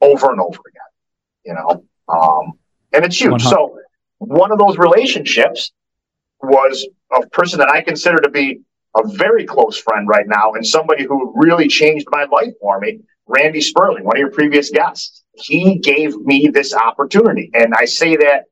[0.00, 1.84] over and over again, you know?
[2.08, 2.52] Um,
[2.92, 3.44] and it's huge.
[3.44, 3.50] 100.
[3.50, 3.78] So
[4.18, 5.72] one of those relationships
[6.40, 8.60] was a person that I consider to be
[8.98, 13.00] a very close friend right now and somebody who really changed my life for me,
[13.26, 15.24] Randy Spurling, one of your previous guests.
[15.34, 17.50] He gave me this opportunity.
[17.54, 18.44] And I say that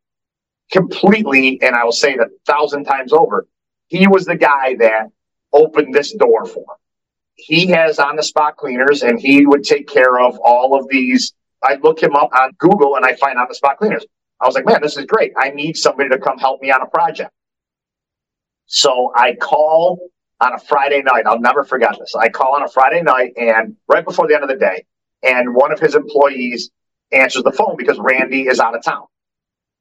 [0.70, 3.46] completely, and I will say it a thousand times over.
[3.88, 5.08] He was the guy that
[5.52, 6.74] opened this door for Me.
[7.36, 11.34] He has on the spot cleaners and he would take care of all of these.
[11.62, 14.04] I look him up on Google and I find on the spot cleaners.
[14.40, 15.32] I was like, man, this is great.
[15.36, 17.30] I need somebody to come help me on a project.
[18.66, 21.24] So I call on a Friday night.
[21.26, 22.14] I'll never forget this.
[22.14, 24.84] I call on a Friday night and right before the end of the day,
[25.22, 26.70] and one of his employees
[27.12, 29.06] answers the phone because Randy is out of town.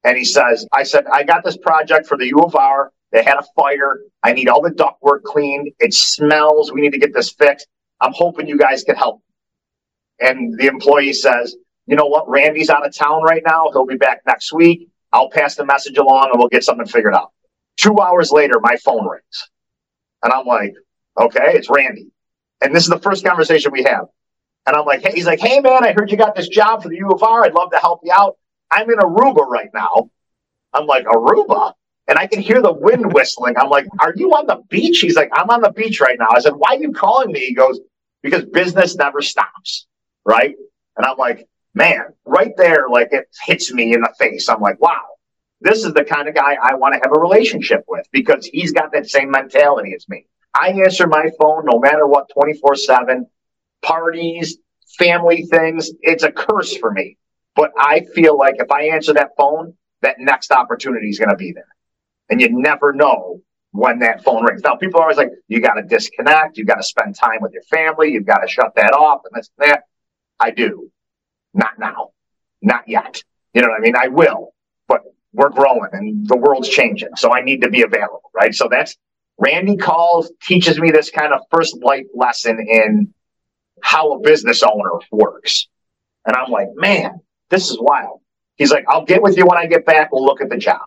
[0.04, 2.91] And he says, I said, I got this project for the U of R.
[3.12, 4.00] They had a fire.
[4.24, 5.72] I need all the ductwork cleaned.
[5.80, 6.72] It smells.
[6.72, 7.68] We need to get this fixed.
[8.02, 9.22] I'm hoping you guys can help.
[10.20, 11.56] And the employee says,
[11.88, 12.30] you know what?
[12.30, 13.70] Randy's out of town right now.
[13.72, 14.89] He'll be back next week.
[15.12, 17.32] I'll pass the message along and we'll get something figured out.
[17.78, 19.50] Two hours later, my phone rings.
[20.23, 20.73] And I'm like,
[21.19, 22.08] okay, it's Randy.
[22.62, 24.06] And this is the first conversation we have.
[24.65, 26.89] And I'm like, hey, he's like, hey man, I heard you got this job for
[26.89, 27.45] the U of R.
[27.45, 28.38] I'd love to help you out.
[28.71, 30.10] I'm in Aruba right now.
[30.73, 31.73] I'm like, Aruba?
[32.08, 33.56] And I can hear the wind whistling.
[33.58, 34.99] I'm like, are you on the beach?
[34.99, 36.30] He's like, I'm on the beach right now.
[36.32, 37.39] I said, why are you calling me?
[37.39, 37.80] He goes,
[38.21, 39.88] because business never stops.
[40.23, 40.56] Right.
[40.97, 44.49] And I'm like, man, right there, like it hits me in the face.
[44.49, 45.04] I'm like, wow,
[45.62, 48.72] this is the kind of guy I want to have a relationship with because he's
[48.72, 50.28] got that same mentality as me.
[50.54, 53.28] I answer my phone no matter what, 24 seven,
[53.82, 54.58] parties,
[54.98, 55.91] family things.
[56.02, 57.18] It's a curse for me.
[57.56, 61.36] But I feel like if I answer that phone, that next opportunity is going to
[61.36, 61.68] be there.
[62.30, 63.41] And you never know
[63.72, 64.62] when that phone rings.
[64.63, 66.58] Now, people are always like, you got to disconnect.
[66.58, 68.12] You got to spend time with your family.
[68.12, 69.84] You've got to shut that off and this and that.
[70.39, 70.89] I do.
[71.54, 72.10] Not now.
[72.62, 73.24] Not yet.
[73.54, 73.96] You know what I mean?
[73.96, 74.54] I will,
[75.36, 77.10] we're growing and the world's changing.
[77.15, 78.54] So I need to be available, right?
[78.54, 78.95] So that's
[79.38, 83.13] Randy calls, teaches me this kind of first life lesson in
[83.82, 85.67] how a business owner works.
[86.26, 87.19] And I'm like, man,
[87.50, 88.21] this is wild.
[88.56, 90.12] He's like, I'll get with you when I get back.
[90.12, 90.82] We'll look at the job.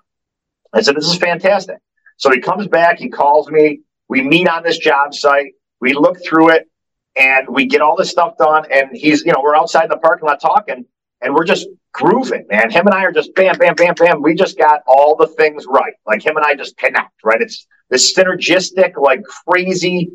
[0.73, 1.77] I said, this is fantastic.
[2.17, 6.17] So he comes back, he calls me, we meet on this job site, we look
[6.25, 6.69] through it,
[7.17, 8.65] and we get all this stuff done.
[8.73, 10.87] And he's, you know, we're outside in the parking lot talking,
[11.21, 12.71] and we're just grooving, man.
[12.71, 14.23] Him and I are just bam, bam, bam, bam.
[14.23, 15.95] We just got all the things right.
[16.07, 17.41] Like him and I just connect, right?
[17.41, 20.11] It's this synergistic, like crazy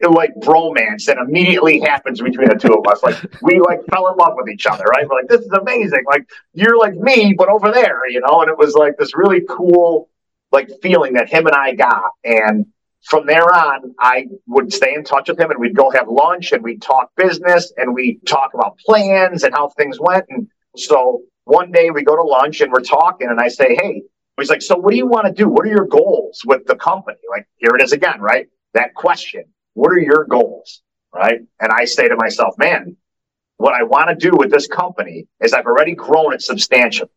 [0.00, 3.02] like bromance that immediately happens between the two of us.
[3.02, 5.08] Like we like fell in love with each other, right?
[5.08, 6.04] We're like, this is amazing.
[6.06, 8.40] Like you're like me, but over there, you know.
[8.40, 10.08] And it was like this really cool,
[10.52, 12.10] like feeling that him and I got.
[12.22, 12.66] And
[13.08, 16.52] from there on, I would stay in touch with him, and we'd go have lunch,
[16.52, 20.26] and we'd talk business, and we talk about plans and how things went.
[20.28, 24.02] And so one day we go to lunch, and we're talking, and I say, hey.
[24.38, 25.48] He's like, so what do you want to do?
[25.48, 27.18] What are your goals with the company?
[27.28, 28.46] Like, here it is again, right?
[28.72, 29.42] That question
[29.78, 30.82] what are your goals?
[31.14, 31.40] Right.
[31.60, 32.96] And I say to myself, man,
[33.56, 37.10] what I want to do with this company is I've already grown it substantially.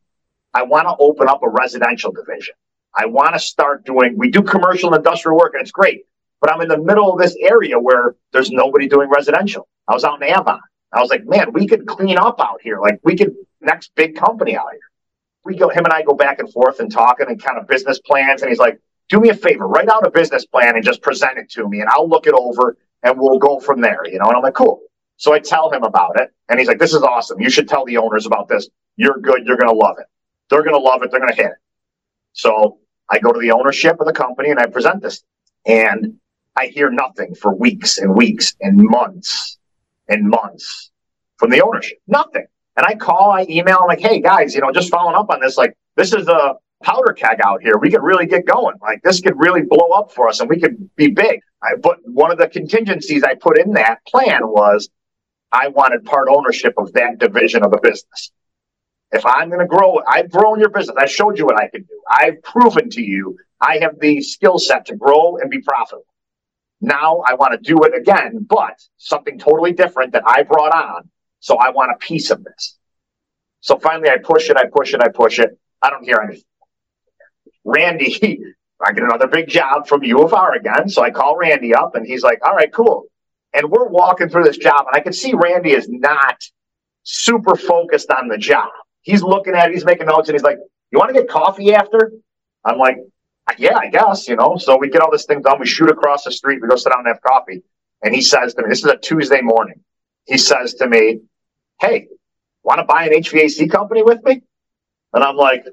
[0.54, 2.56] I want to open up a residential division.
[2.96, 6.06] I want to start doing, we do commercial and industrial work and it's great,
[6.40, 9.68] but I'm in the middle of this area where there's nobody doing residential.
[9.88, 10.60] I was out in Avon.
[10.94, 12.80] I was like, man, we could clean up out here.
[12.80, 14.82] Like we could, next big company out here.
[15.46, 18.00] We go, him and I go back and forth and talking and kind of business
[18.00, 18.42] plans.
[18.42, 21.38] And he's like, do me a favor, write out a business plan and just present
[21.38, 24.26] it to me and I'll look it over and we'll go from there, you know?
[24.26, 24.82] And I'm like, cool.
[25.18, 27.40] So I tell him about it and he's like, this is awesome.
[27.40, 28.68] You should tell the owners about this.
[28.98, 29.46] You're good.
[29.46, 30.06] You're going to love it.
[30.50, 31.12] They're going to love it.
[31.12, 31.58] They're going to hit it.
[32.34, 32.80] So
[33.12, 35.22] I go to the ownership of the company and I present this
[35.66, 36.16] and
[36.56, 39.58] I hear nothing for weeks and weeks and months
[40.08, 40.92] and months
[41.38, 42.00] from the ownership.
[42.08, 42.46] Nothing.
[42.78, 45.42] And I call, I email, I'm like, hey guys, you know, just following up on
[45.42, 47.78] this, like, this is a powder keg out here.
[47.78, 48.76] We could really get going.
[48.82, 51.42] Like this could really blow up for us and we could be big.
[51.62, 54.90] I put one of the contingencies I put in that plan was
[55.52, 58.32] I wanted part ownership of that division of the business.
[59.12, 60.96] If I'm going to grow, I've grown your business.
[60.98, 62.02] I showed you what I can do.
[62.10, 66.06] I've proven to you I have the skill set to grow and be profitable.
[66.82, 71.10] Now I want to do it again, but something totally different that I brought on.
[71.40, 72.78] So I want a piece of this.
[73.62, 75.58] So finally I push it, I push it, I push it.
[75.82, 76.44] I don't hear anything.
[77.64, 78.44] Randy,
[78.84, 80.90] I get another big job from U of R again.
[80.90, 83.06] So I call Randy up and he's like, all right, cool.
[83.54, 86.42] And we're walking through this job and I can see Randy is not
[87.04, 88.70] super focused on the job.
[89.02, 90.58] He's looking at it, he's making notes and he's like,
[90.92, 92.12] you want to get coffee after?
[92.64, 92.98] I'm like,
[93.58, 94.58] yeah, I guess, you know.
[94.58, 95.60] So we get all this thing done.
[95.60, 96.62] We shoot across the street.
[96.62, 97.64] We go sit down and have coffee.
[98.04, 99.82] And he says to me, this is a Tuesday morning.
[100.28, 101.22] He says to me,
[101.80, 102.08] Hey,
[102.64, 104.42] want to buy an HVAC company with me?
[105.14, 105.66] And I'm like,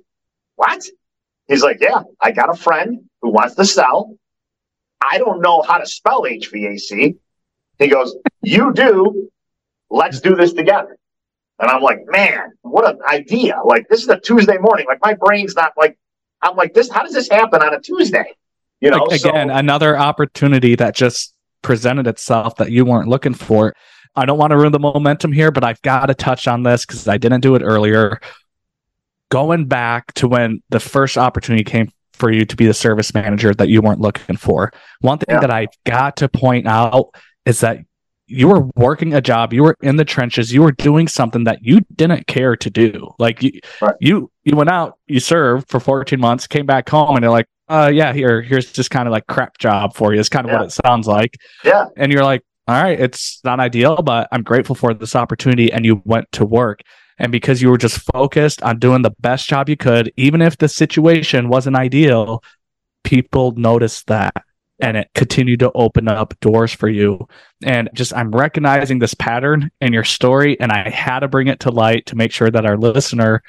[0.56, 0.84] what?
[1.46, 4.14] He's like, yeah, I got a friend who wants to sell.
[5.00, 7.16] I don't know how to spell HVAC.
[7.78, 9.30] He goes, you do.
[9.90, 10.97] Let's do this together.
[11.60, 13.60] And I'm like, man, what an idea.
[13.64, 14.86] Like, this is a Tuesday morning.
[14.86, 15.98] Like, my brain's not like,
[16.40, 18.36] I'm like, this, how does this happen on a Tuesday?
[18.80, 23.74] You know, again, so, another opportunity that just presented itself that you weren't looking for.
[24.14, 26.86] I don't want to ruin the momentum here, but I've got to touch on this
[26.86, 28.20] because I didn't do it earlier.
[29.30, 33.52] Going back to when the first opportunity came for you to be the service manager
[33.54, 35.40] that you weren't looking for, one thing yeah.
[35.40, 37.78] that I've got to point out is that
[38.28, 41.62] you were working a job, you were in the trenches, you were doing something that
[41.62, 43.14] you didn't care to do.
[43.18, 43.94] Like you, right.
[44.00, 47.46] you, you went out, you served for 14 months, came back home, and they're like,
[47.68, 50.20] uh, yeah, here, here's just kind of like crap job for you.
[50.20, 50.58] It's kind of yeah.
[50.58, 51.36] what it sounds like.
[51.64, 51.86] Yeah.
[51.96, 55.72] And you're like, all right, it's not ideal, but I'm grateful for this opportunity.
[55.72, 56.82] And you went to work.
[57.18, 60.58] And because you were just focused on doing the best job you could, even if
[60.58, 62.42] the situation wasn't ideal,
[63.04, 64.44] people noticed that
[64.80, 67.26] and it continued to open up doors for you.
[67.64, 71.60] And just I'm recognizing this pattern in your story, and I had to bring it
[71.60, 73.42] to light to make sure that our listener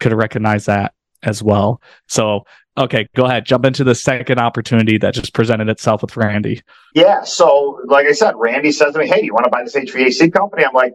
[0.00, 1.82] could recognize that as well.
[2.06, 2.44] So,
[2.76, 6.62] okay, go ahead, jump into the second opportunity that just presented itself with Randy.
[6.94, 7.24] Yeah.
[7.24, 10.32] So, like I said, Randy says to me, Hey, you want to buy this HVAC
[10.32, 10.64] company?
[10.64, 10.94] I'm like,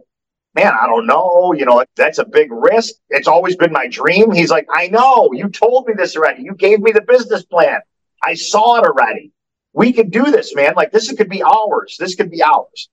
[0.54, 1.52] Man, I don't know.
[1.52, 2.94] You know, that's a big risk.
[3.10, 4.30] It's always been my dream.
[4.30, 5.30] He's like, I know.
[5.32, 6.44] You told me this already.
[6.44, 7.80] You gave me the business plan.
[8.22, 9.33] I saw it already
[9.74, 10.74] we could do this, man.
[10.76, 11.96] Like this could be ours.
[11.98, 12.88] This could be ours.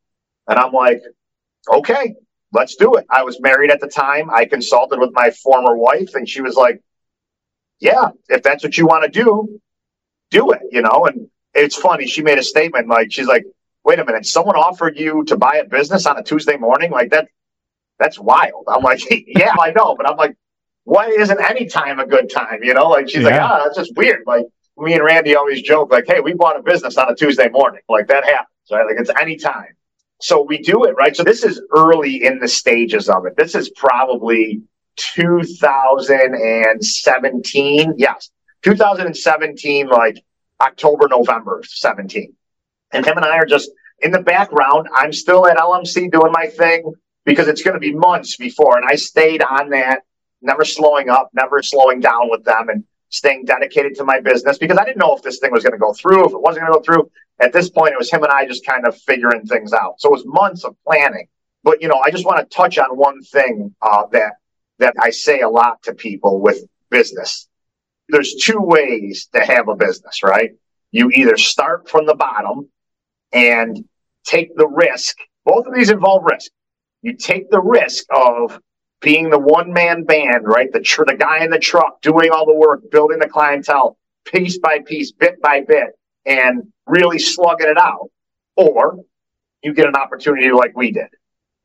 [0.47, 1.01] And I'm like,
[1.71, 2.15] okay,
[2.51, 3.05] let's do it.
[3.09, 4.29] I was married at the time.
[4.31, 6.81] I consulted with my former wife and she was like,
[7.79, 9.61] yeah, if that's what you want to do,
[10.31, 11.05] do it, you know?
[11.05, 12.07] And it's funny.
[12.07, 13.45] She made a statement like, she's like,
[13.83, 16.91] wait a minute, someone offered you to buy a business on a Tuesday morning?
[16.91, 17.27] Like that,
[17.99, 18.65] that's wild.
[18.67, 19.95] I'm like, yeah, I know.
[19.95, 20.35] But I'm like,
[20.83, 22.63] why isn't any time a good time?
[22.63, 23.29] You know, like she's yeah.
[23.29, 24.23] like, ah, oh, that's just weird.
[24.25, 24.45] Like,
[24.81, 27.81] me and Randy always joke like, "Hey, we bought a business on a Tuesday morning.
[27.89, 28.85] Like that happens, right?
[28.85, 29.75] Like it's any time."
[30.19, 31.15] So we do it, right?
[31.15, 33.35] So this is early in the stages of it.
[33.35, 34.61] This is probably
[34.97, 37.95] 2017.
[37.97, 38.29] Yes,
[38.61, 40.23] 2017, like
[40.61, 42.33] October, November 17.
[42.93, 44.87] And him and I are just in the background.
[44.95, 46.93] I'm still at LMC doing my thing
[47.25, 48.77] because it's going to be months before.
[48.77, 50.01] And I stayed on that,
[50.41, 52.69] never slowing up, never slowing down with them.
[52.69, 55.73] And staying dedicated to my business because I didn't know if this thing was going
[55.73, 57.11] to go through, if it wasn't going to go through.
[57.39, 59.99] At this point, it was him and I just kind of figuring things out.
[59.99, 61.27] So it was months of planning.
[61.63, 64.33] But you know, I just want to touch on one thing uh, that
[64.79, 67.47] that I say a lot to people with business.
[68.09, 70.51] There's two ways to have a business, right?
[70.91, 72.69] You either start from the bottom
[73.31, 73.85] and
[74.25, 75.17] take the risk.
[75.45, 76.51] Both of these involve risk.
[77.01, 78.59] You take the risk of
[79.01, 80.71] being the one man band, right?
[80.71, 84.59] The tr- the guy in the truck doing all the work, building the clientele piece
[84.59, 88.09] by piece, bit by bit, and really slugging it out.
[88.55, 88.99] Or
[89.63, 91.07] you get an opportunity like we did.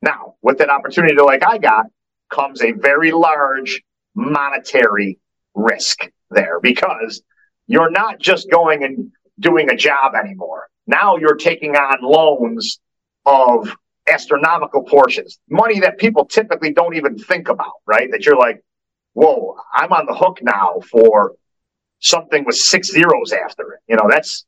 [0.01, 1.85] Now, with that opportunity like I got
[2.29, 3.81] comes a very large
[4.15, 5.19] monetary
[5.53, 7.21] risk there because
[7.67, 10.67] you're not just going and doing a job anymore.
[10.87, 12.79] Now you're taking on loans
[13.25, 13.75] of
[14.07, 18.09] astronomical portions, money that people typically don't even think about, right?
[18.11, 18.63] That you're like,
[19.13, 21.33] whoa, I'm on the hook now for
[21.99, 23.79] something with six zeros after it.
[23.87, 24.45] You know, that's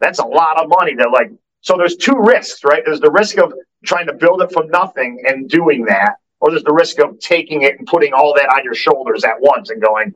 [0.00, 1.30] that's a lot of money that like
[1.60, 2.82] so there's two risks, right?
[2.84, 3.52] There's the risk of
[3.84, 7.62] trying to build it from nothing and doing that, or there's the risk of taking
[7.62, 10.12] it and putting all that on your shoulders at once and going,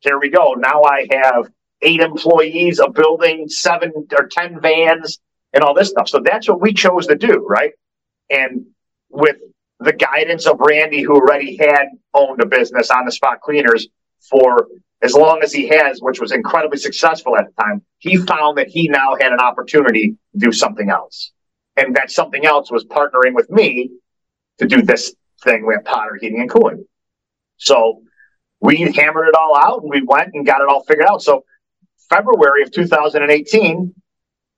[0.00, 0.54] here we go.
[0.54, 5.18] Now I have eight employees, a building, seven or ten vans,
[5.52, 6.08] and all this stuff.
[6.08, 7.72] So that's what we chose to do, right?
[8.30, 8.66] And
[9.10, 9.36] with
[9.80, 13.88] the guidance of Randy, who already had owned a business on the spot cleaners
[14.30, 14.68] for
[15.02, 18.68] as long as he has, which was incredibly successful at the time, he found that
[18.68, 21.32] he now had an opportunity to do something else.
[21.76, 23.90] And that something else was partnering with me
[24.58, 26.84] to do this thing with Potter Heating and Cooling.
[27.56, 28.02] So
[28.60, 31.22] we hammered it all out and we went and got it all figured out.
[31.22, 31.44] So
[32.08, 33.94] February of 2018,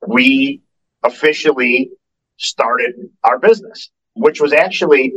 [0.06, 0.60] we
[1.02, 1.90] officially
[2.36, 5.12] started our business, which was actually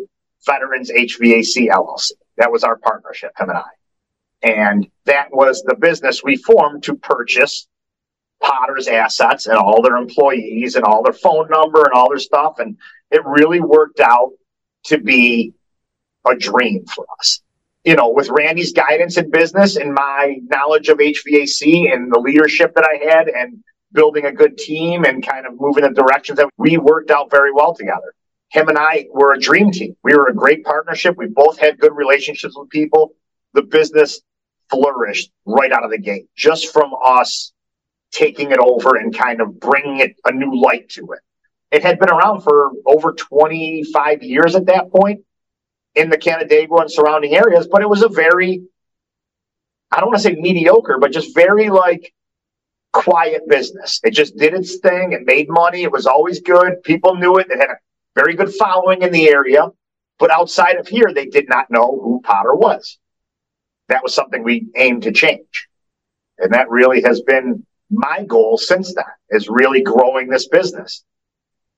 [0.46, 2.12] Veterans HVAC LLC.
[2.38, 3.64] That was our partnership, him and I.
[4.44, 7.68] And that was the business we formed to purchase
[8.42, 12.60] Potter's assets and all their employees and all their phone number and all their stuff.
[12.60, 12.78] And
[13.10, 14.32] it really worked out
[14.86, 15.54] to be
[16.26, 17.42] a dream for us.
[17.84, 22.76] You know, with Randy's guidance in business and my knowledge of HVAC and the leadership
[22.76, 26.50] that I had and building a good team and kind of moving in directions that
[26.58, 28.14] we worked out very well together.
[28.50, 29.96] Him and I were a dream team.
[30.04, 31.18] We were a great partnership.
[31.18, 33.14] We both had good relationships with people.
[33.54, 34.22] The business
[34.70, 37.52] flourished right out of the gate just from us
[38.12, 41.20] taking it over and kind of bringing it a new light to it.
[41.72, 45.22] It had been around for over 25 years at that point
[45.96, 48.64] in the Canandaigua and surrounding areas, but it was a very,
[49.92, 52.14] I don't want to say mediocre, but just very like
[52.98, 54.00] quiet business.
[54.04, 55.12] It just did its thing.
[55.12, 55.84] It made money.
[55.84, 56.82] It was always good.
[56.84, 57.48] People knew it.
[57.50, 57.78] It had a
[58.16, 59.68] very good following in the area.
[60.20, 62.98] But outside of here, they did not know who Potter was.
[63.90, 65.68] That was something we aimed to change.
[66.40, 71.04] And that really has been my goal since then is really growing this business.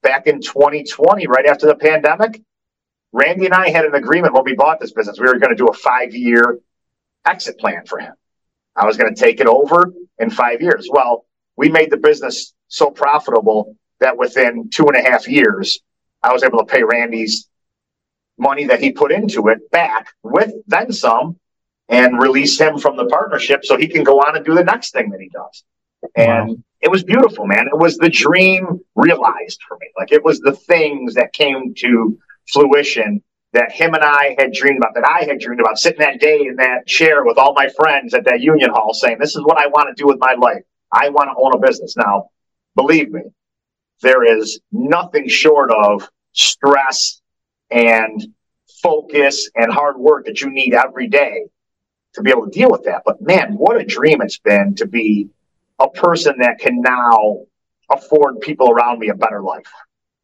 [0.02, 2.42] Back in 2020, right after the pandemic,
[3.12, 5.20] Randy and I had an agreement when we bought this business.
[5.20, 6.60] We were going to do a five year
[7.26, 8.14] exit plan for him.
[8.76, 10.88] I was going to take it over in five years.
[10.92, 11.26] Well,
[11.58, 15.80] we made the business so profitable that within two and a half years,
[16.24, 17.50] I was able to pay Randy's
[18.38, 21.38] money that he put into it back with then some
[21.90, 24.92] and release him from the partnership so he can go on and do the next
[24.92, 25.64] thing that he does.
[26.16, 26.56] And wow.
[26.82, 27.68] it was beautiful, man.
[27.68, 29.88] It was the dream realized for me.
[29.98, 32.18] Like it was the things that came to
[32.48, 33.22] fruition
[33.54, 36.42] that him and I had dreamed about, that I had dreamed about, sitting that day
[36.42, 39.58] in that chair with all my friends at that union hall saying, This is what
[39.58, 40.64] I want to do with my life.
[40.92, 41.96] I want to own a business.
[41.98, 42.30] Now,
[42.76, 43.22] believe me,
[44.02, 47.22] there is nothing short of stress
[47.72, 48.22] and
[48.82, 51.46] focus and hard work that you need every day
[52.14, 53.04] to be able to deal with that.
[53.06, 55.30] But man, what a dream it's been to be
[55.80, 57.40] a person that can now
[57.90, 59.72] afford people around me a better life,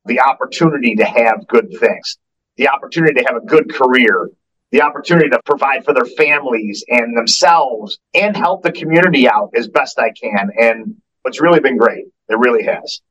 [0.05, 2.17] the opportunity to have good things,
[2.57, 4.29] the opportunity to have a good career,
[4.71, 9.67] the opportunity to provide for their families and themselves and help the community out as
[9.67, 10.49] best I can.
[10.59, 10.95] And
[11.25, 12.05] it's really been great.
[12.29, 13.01] It really has.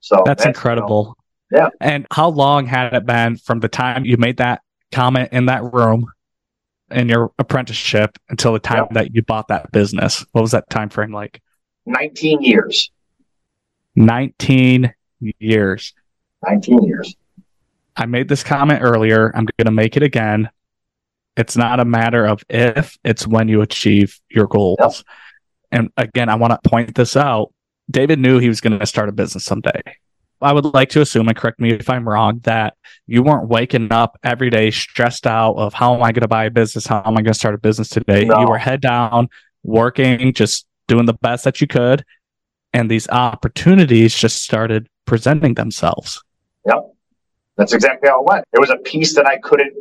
[0.00, 1.16] So that's, that's incredible.
[1.50, 1.68] You know, yeah.
[1.80, 4.62] And how long had it been from the time you made that
[4.92, 6.06] comment in that room
[6.90, 10.24] in your apprenticeship until the time that you bought that business?
[10.32, 11.40] What was that time frame like?
[11.86, 12.90] 19 years.
[13.94, 14.92] 19
[15.38, 15.94] years.
[16.46, 17.16] 19 years.
[17.96, 19.32] I made this comment earlier.
[19.34, 20.50] I'm going to make it again.
[21.36, 24.78] It's not a matter of if, it's when you achieve your goals.
[24.80, 24.92] Yep.
[25.72, 27.52] And again, I want to point this out.
[27.90, 29.82] David knew he was going to start a business someday.
[30.40, 32.76] I would like to assume, and correct me if I'm wrong, that
[33.06, 36.44] you weren't waking up every day stressed out of how am I going to buy
[36.44, 36.86] a business?
[36.86, 38.24] How am I going to start a business today?
[38.24, 38.40] No.
[38.40, 39.28] You were head down,
[39.62, 42.04] working, just doing the best that you could.
[42.72, 46.22] And these opportunities just started presenting themselves.
[46.66, 46.95] Yep.
[47.56, 48.44] That's exactly how it went.
[48.52, 49.74] It was a piece that I couldn't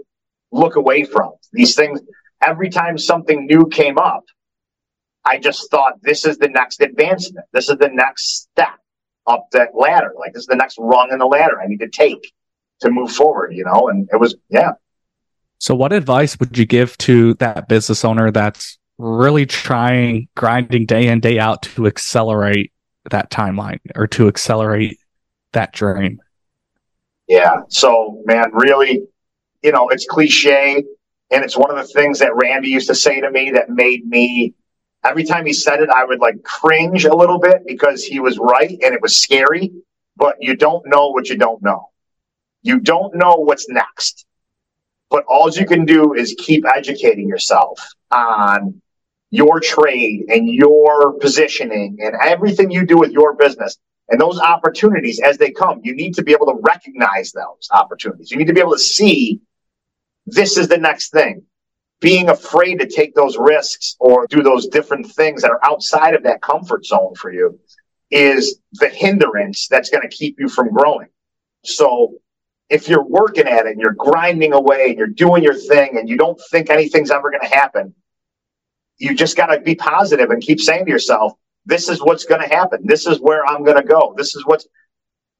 [0.52, 1.34] look away from.
[1.52, 2.02] These things,
[2.42, 4.24] every time something new came up,
[5.26, 7.46] I just thought this is the next advancement.
[7.52, 8.80] This is the next step
[9.28, 10.14] up that ladder.
[10.18, 12.32] Like this is the next rung in the ladder I need to take
[12.82, 13.90] to move forward, you know?
[13.90, 14.74] And it was, yeah.
[15.58, 21.08] So what advice would you give to that business owner that's really trying, grinding day
[21.08, 22.72] in, day out to accelerate
[23.10, 25.00] that timeline or to accelerate
[25.54, 26.22] that dream?
[27.28, 27.62] Yeah.
[27.70, 29.08] So, man, really,
[29.64, 30.84] you know, it's cliche.
[31.32, 34.06] And it's one of the things that Randy used to say to me that made
[34.06, 34.54] me,
[35.04, 38.38] every time he said it, I would like cringe a little bit because he was
[38.38, 39.72] right and it was scary.
[40.18, 41.90] But you don't know what you don't know.
[42.62, 44.26] You don't know what's next.
[45.10, 47.80] But all you can do is keep educating yourself
[48.12, 48.82] on
[49.32, 53.78] your trade and your positioning and everything you do with your business
[54.10, 58.32] and those opportunities as they come, you need to be able to recognize those opportunities.
[58.32, 59.42] You need to be able to see
[60.26, 61.44] this is the next thing.
[62.02, 66.24] Being afraid to take those risks or do those different things that are outside of
[66.24, 67.60] that comfort zone for you
[68.12, 71.08] is the hindrance that's going to keep you from growing.
[71.64, 72.16] So
[72.70, 76.08] if you're working at it and you're grinding away and you're doing your thing and
[76.08, 77.94] you don't think anything's ever going to happen,
[78.98, 81.34] you just got to be positive and keep saying to yourself,
[81.66, 82.82] this is what's going to happen.
[82.84, 84.14] This is where I'm going to go.
[84.18, 84.68] This is what's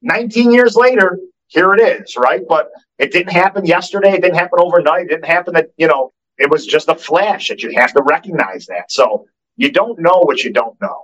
[0.02, 1.20] 19 years later.
[1.48, 2.42] Here it is, right?
[2.48, 4.14] But it didn't happen yesterday.
[4.14, 5.06] It didn't happen overnight.
[5.06, 8.04] It didn't happen that, you know, it was just a flash that you have to
[8.04, 8.92] recognize that.
[8.92, 11.04] So you don't know what you don't know.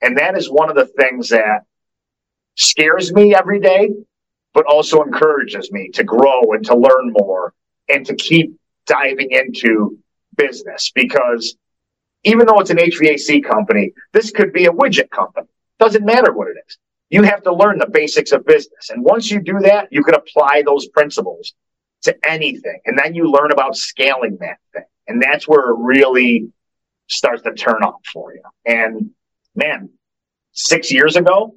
[0.00, 1.62] And that is one of the things that
[2.56, 3.90] scares me every day,
[4.52, 7.52] but also encourages me to grow and to learn more
[7.88, 8.56] and to keep
[8.86, 9.98] diving into
[10.36, 11.56] business because
[12.24, 15.46] even though it's an HVAC company, this could be a widget company.
[15.78, 16.78] Doesn't matter what it is.
[17.10, 18.90] You have to learn the basics of business.
[18.90, 21.54] And once you do that, you can apply those principles
[22.02, 22.80] to anything.
[22.86, 24.84] And then you learn about scaling that thing.
[25.06, 26.48] And that's where it really
[27.08, 28.42] starts to turn off for you.
[28.64, 29.10] And
[29.54, 29.90] man,
[30.52, 31.54] six years ago,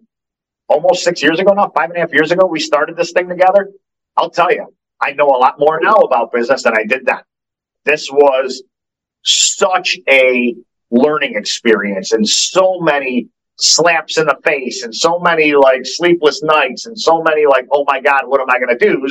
[0.68, 3.30] almost six years ago now, five and a half years ago, we started this thing
[3.30, 3.72] together.
[4.18, 7.22] I'll tell you, I know a lot more now about business than I did then.
[7.86, 8.64] This was
[9.24, 10.56] such a
[10.92, 16.86] learning experience and so many slaps in the face and so many like sleepless nights
[16.86, 19.08] and so many like, oh my God, what am I going to do?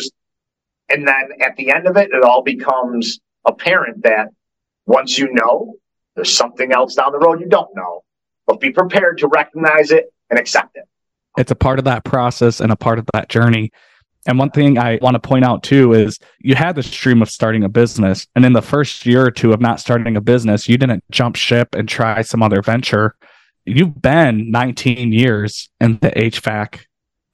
[0.89, 4.29] And then at the end of it, it all becomes apparent that
[4.87, 5.75] once you know,
[6.15, 8.03] there's something else down the road you don't know.
[8.47, 10.85] but be prepared to recognize it and accept it.
[11.37, 13.73] It's a part of that process and a part of that journey.
[14.27, 17.31] And one thing I want to point out too is you had this dream of
[17.31, 18.27] starting a business.
[18.35, 21.37] And in the first year or two of not starting a business, you didn't jump
[21.37, 23.15] ship and try some other venture.
[23.65, 26.81] You've been 19 years in the HVAC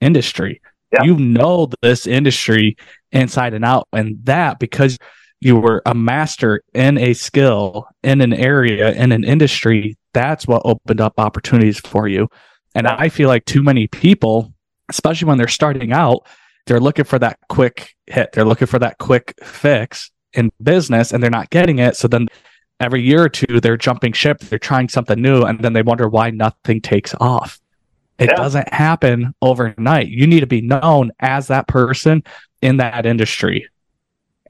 [0.01, 0.61] industry.
[0.91, 1.03] Yeah.
[1.03, 2.77] You know this industry
[3.11, 3.87] inside and out.
[3.91, 4.99] And that because
[5.39, 10.61] you were a master in a skill in an area in an industry, that's what
[10.63, 12.29] opened up opportunities for you.
[12.75, 14.53] And I feel like too many people,
[14.89, 16.25] especially when they're starting out,
[16.65, 18.31] they're looking for that quick hit.
[18.31, 21.95] They're looking for that quick fix in business and they're not getting it.
[21.95, 22.27] So then
[22.79, 26.07] every year or two, they're jumping ship, they're trying something new, and then they wonder
[26.07, 27.59] why nothing takes off.
[28.19, 28.35] It yeah.
[28.35, 30.07] doesn't happen overnight.
[30.07, 32.23] You need to be known as that person
[32.61, 33.67] in that industry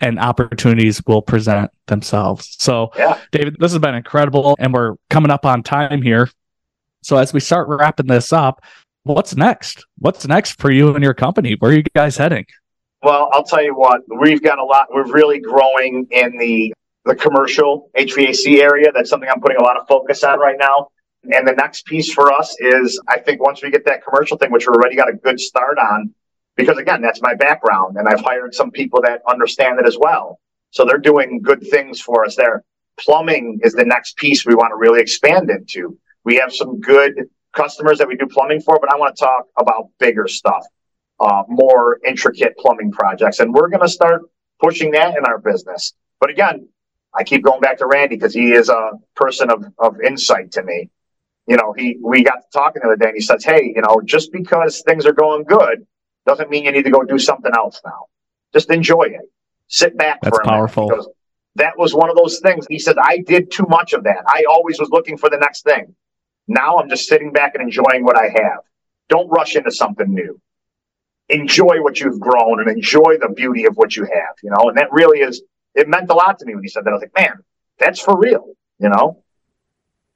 [0.01, 2.55] and opportunities will present themselves.
[2.59, 3.19] So, yeah.
[3.31, 6.29] David, this has been incredible and we're coming up on time here.
[7.01, 8.63] So, as we start wrapping this up,
[9.03, 9.85] what's next?
[9.97, 11.55] What's next for you and your company?
[11.59, 12.45] Where are you guys heading?
[13.01, 14.87] Well, I'll tell you what, we've got a lot.
[14.89, 16.73] We're really growing in the
[17.05, 18.89] the commercial HVAC area.
[18.93, 20.87] That's something I'm putting a lot of focus on right now.
[21.23, 24.51] And the next piece for us is, I think once we get that commercial thing,
[24.51, 26.13] which we already got a good start on,
[26.55, 30.39] because again, that's my background, and I've hired some people that understand it as well.
[30.71, 32.63] So they're doing good things for us there.
[32.97, 35.97] Plumbing is the next piece we want to really expand into.
[36.23, 37.13] We have some good
[37.53, 40.65] customers that we do plumbing for, but I want to talk about bigger stuff,
[41.19, 43.39] uh, more intricate plumbing projects.
[43.39, 44.23] And we're going to start
[44.61, 45.93] pushing that in our business.
[46.19, 46.67] But again,
[47.13, 50.63] I keep going back to Randy because he is a person of, of insight to
[50.63, 50.89] me.
[51.47, 53.81] You know, he, we got to talking the other day and he says, Hey, you
[53.81, 55.85] know, just because things are going good
[56.25, 58.05] doesn't mean you need to go do something else now.
[58.53, 59.29] Just enjoy it.
[59.67, 60.87] Sit back That's for a powerful.
[60.87, 61.05] minute.
[61.55, 62.65] that was one of those things.
[62.69, 64.23] He said, I did too much of that.
[64.27, 65.93] I always was looking for the next thing.
[66.47, 68.59] Now I'm just sitting back and enjoying what I have.
[69.09, 70.39] Don't rush into something new.
[71.29, 74.77] Enjoy what you've grown and enjoy the beauty of what you have, you know, and
[74.77, 75.41] that really is,
[75.73, 76.91] it meant a lot to me when he said that.
[76.91, 77.39] I was like, man,
[77.79, 79.23] that's for real, you know?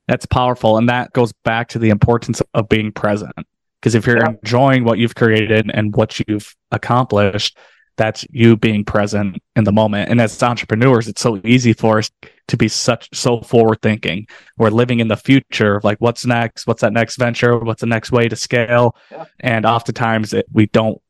[0.07, 0.77] That's powerful.
[0.77, 3.33] And that goes back to the importance of being present.
[3.79, 4.33] Because if you're yeah.
[4.41, 7.57] enjoying what you've created and what you've accomplished,
[7.95, 10.09] that's you being present in the moment.
[10.09, 12.11] And as entrepreneurs, it's so easy for us
[12.47, 14.27] to be such so forward thinking.
[14.57, 18.11] We're living in the future, like what's next, what's that next venture, what's the next
[18.11, 19.25] way to scale, yeah.
[19.39, 21.01] and oftentimes it, we don't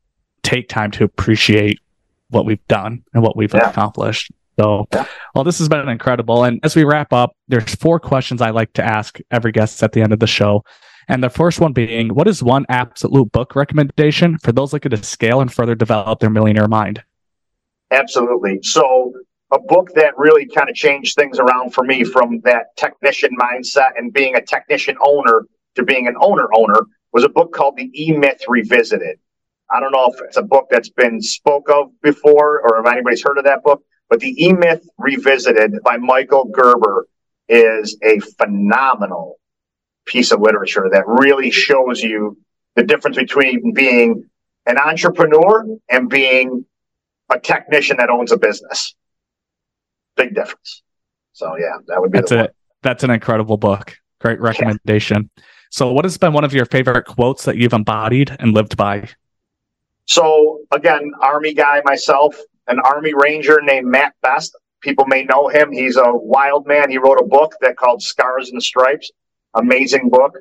[0.42, 1.80] take time to appreciate
[2.30, 3.70] what we've done and what we've yeah.
[3.70, 4.30] accomplished.
[4.58, 4.88] So,
[5.34, 6.42] well, this has been incredible.
[6.42, 9.92] And as we wrap up, there's four questions I like to ask every guest at
[9.92, 10.64] the end of the show.
[11.06, 15.02] And the first one being, what is one absolute book recommendation for those looking to
[15.02, 17.02] scale and further develop their millionaire mind?
[17.90, 18.58] Absolutely.
[18.62, 19.12] So,
[19.50, 23.90] a book that really kind of changed things around for me from that technician mindset
[23.96, 26.80] and being a technician owner to being an owner owner
[27.12, 29.18] was a book called The E Myth Revisited.
[29.70, 33.22] I don't know if it's a book that's been spoke of before or if anybody's
[33.22, 37.06] heard of that book, but The E Myth Revisited by Michael Gerber
[37.48, 39.38] is a phenomenal
[40.04, 42.36] piece of literature that really shows you
[42.76, 44.28] the difference between being
[44.66, 46.64] an entrepreneur and being
[47.30, 48.94] a technician that owns a business.
[50.18, 50.82] Big difference.
[51.32, 52.54] So yeah, that would be that's it.
[52.82, 53.96] That's an incredible book.
[54.20, 55.30] Great recommendation.
[55.36, 55.44] Yeah.
[55.70, 59.08] So, what has been one of your favorite quotes that you've embodied and lived by?
[60.06, 64.56] So, again, Army guy myself, an Army Ranger named Matt Best.
[64.80, 65.72] People may know him.
[65.72, 66.90] He's a wild man.
[66.90, 69.10] He wrote a book that called Scars and Stripes
[69.54, 70.38] amazing book.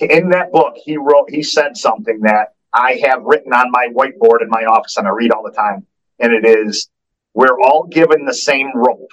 [0.00, 4.42] In that book, he wrote, he said something that I have written on my whiteboard
[4.42, 5.86] in my office and I read all the time.
[6.18, 6.88] And it is,
[7.36, 9.10] we're all given the same rope.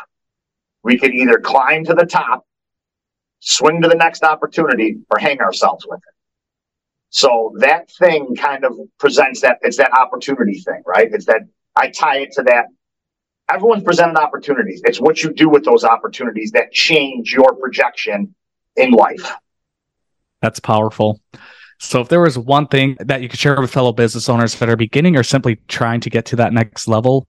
[0.82, 2.46] We can either climb to the top,
[3.42, 6.16] swing to the next opportunity, or hang ourselves with it.
[7.10, 11.10] So that thing kind of presents that, it's that opportunity thing, right?
[11.12, 11.42] It's that
[11.76, 12.68] I tie it to that.
[13.52, 14.82] Everyone's presented opportunities.
[14.86, 18.34] It's what you do with those opportunities that change your projection
[18.78, 19.34] in life.
[20.42, 21.20] That's powerful.
[21.78, 24.70] So, if there was one thing that you could share with fellow business owners that
[24.70, 27.28] are beginning or simply trying to get to that next level,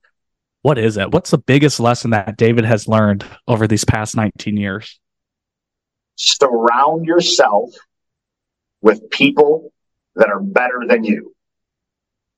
[0.64, 1.12] what is it?
[1.12, 4.98] What's the biggest lesson that David has learned over these past 19 years?
[6.16, 7.68] Surround yourself
[8.80, 9.74] with people
[10.16, 11.34] that are better than you.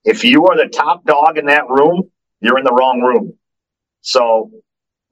[0.05, 2.11] If you are the top dog in that room,
[2.41, 3.35] you're in the wrong room.
[4.01, 4.51] So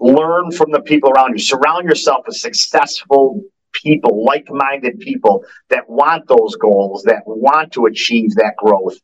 [0.00, 1.38] learn from the people around you.
[1.38, 3.42] Surround yourself with successful
[3.72, 8.96] people, like minded people that want those goals, that want to achieve that growth.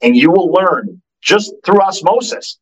[0.00, 2.58] And you will learn just through osmosis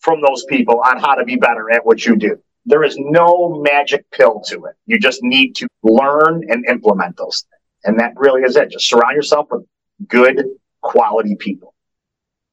[0.00, 2.36] from those people on how to be better at what you do.
[2.66, 4.74] There is no magic pill to it.
[4.86, 7.60] You just need to learn and implement those things.
[7.84, 8.70] And that really is it.
[8.70, 9.64] Just surround yourself with
[10.06, 10.44] good
[10.82, 11.74] quality people.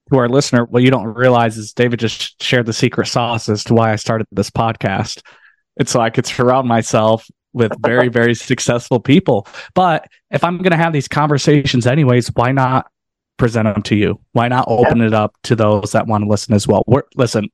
[0.09, 3.65] To our listener, what you don't realize is David just shared the secret sauce as
[3.65, 5.21] to why I started this podcast.
[5.75, 9.47] It's so I could surround myself with very, very successful people.
[9.75, 12.87] But if I'm going to have these conversations anyways, why not
[13.37, 14.19] present them to you?
[14.33, 16.83] Why not open it up to those that want to listen as well?
[16.87, 17.49] We're, listen,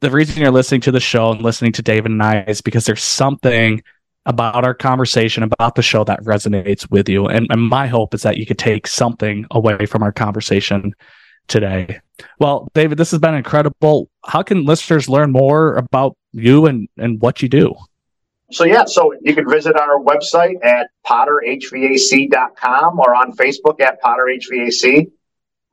[0.00, 2.84] the reason you're listening to the show and listening to David and I is because
[2.86, 3.82] there's something
[4.26, 7.26] about our conversation about the show that resonates with you.
[7.26, 10.94] And, and my hope is that you could take something away from our conversation
[11.48, 12.00] today.
[12.38, 14.08] Well, David, this has been incredible.
[14.24, 17.74] How can listeners learn more about you and, and what you do?
[18.54, 25.10] So, yeah, so you can visit our website at potterhvac.com or on Facebook at potterhvac.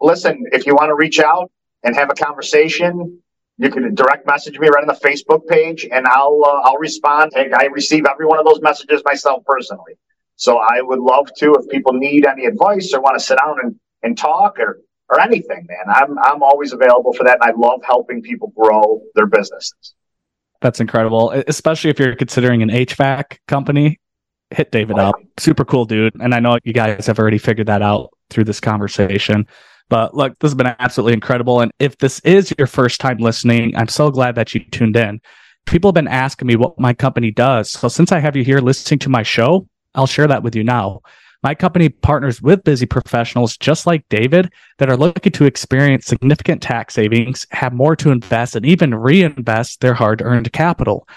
[0.01, 1.51] Listen, if you want to reach out
[1.83, 3.21] and have a conversation,
[3.59, 7.33] you can direct message me right on the Facebook page, and I'll uh, I'll respond.
[7.35, 9.93] I receive every one of those messages myself personally.
[10.35, 13.57] So I would love to if people need any advice or want to sit down
[13.61, 15.93] and, and talk or or anything, man.
[15.95, 19.93] I'm I'm always available for that, and I love helping people grow their businesses.
[20.61, 23.99] That's incredible, especially if you're considering an HVAC company.
[24.51, 25.15] Hit David up.
[25.37, 26.13] Super cool dude.
[26.21, 29.47] And I know you guys have already figured that out through this conversation.
[29.89, 31.61] But look, this has been absolutely incredible.
[31.61, 35.19] And if this is your first time listening, I'm so glad that you tuned in.
[35.65, 37.69] People have been asking me what my company does.
[37.69, 40.63] So since I have you here listening to my show, I'll share that with you
[40.63, 41.01] now.
[41.43, 46.61] My company partners with busy professionals just like David that are looking to experience significant
[46.61, 51.07] tax savings, have more to invest, and even reinvest their hard earned capital.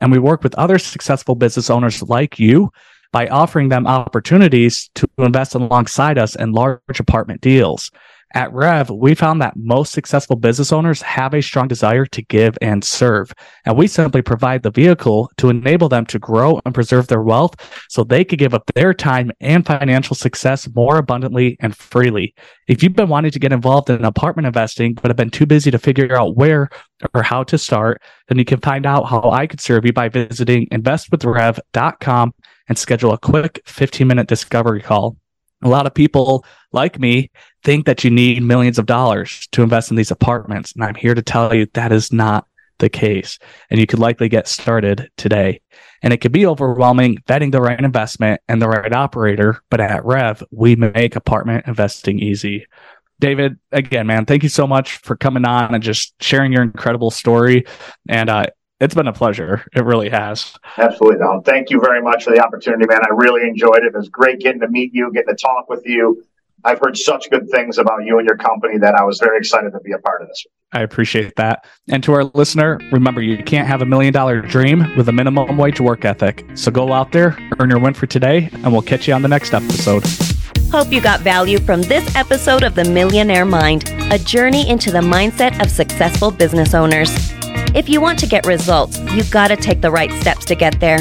[0.00, 2.72] And we work with other successful business owners like you
[3.12, 7.90] by offering them opportunities to invest alongside us in large apartment deals.
[8.34, 12.58] At Rev, we found that most successful business owners have a strong desire to give
[12.60, 13.32] and serve.
[13.64, 17.54] And we simply provide the vehicle to enable them to grow and preserve their wealth
[17.88, 22.34] so they could give up their time and financial success more abundantly and freely.
[22.66, 25.70] If you've been wanting to get involved in apartment investing, but have been too busy
[25.70, 26.70] to figure out where
[27.14, 30.08] or how to start, then you can find out how I could serve you by
[30.08, 32.34] visiting investwithrev.com
[32.68, 35.18] and schedule a quick 15 minute discovery call.
[35.64, 37.30] A lot of people like me
[37.62, 40.72] think that you need millions of dollars to invest in these apartments.
[40.72, 42.46] And I'm here to tell you that is not
[42.78, 43.38] the case.
[43.70, 45.60] And you could likely get started today.
[46.02, 49.62] And it could be overwhelming vetting the right investment and the right operator.
[49.70, 52.66] But at Rev, we make apartment investing easy.
[53.20, 57.10] David, again, man, thank you so much for coming on and just sharing your incredible
[57.10, 57.64] story.
[58.08, 58.46] And uh,
[58.84, 59.64] it's been a pleasure.
[59.74, 60.54] It really has.
[60.76, 61.42] Absolutely, Don.
[61.42, 63.00] Thank you very much for the opportunity, man.
[63.02, 63.86] I really enjoyed it.
[63.86, 66.22] It was great getting to meet you, getting to talk with you.
[66.66, 69.72] I've heard such good things about you and your company that I was very excited
[69.72, 70.46] to be a part of this.
[70.72, 71.66] I appreciate that.
[71.90, 75.56] And to our listener, remember you can't have a million dollar dream with a minimum
[75.58, 76.44] wage work ethic.
[76.54, 79.28] So go out there, earn your win for today, and we'll catch you on the
[79.28, 80.04] next episode.
[80.70, 84.98] Hope you got value from this episode of The Millionaire Mind, a journey into the
[84.98, 87.43] mindset of successful business owners.
[87.74, 90.78] If you want to get results, you've got to take the right steps to get
[90.78, 90.98] there.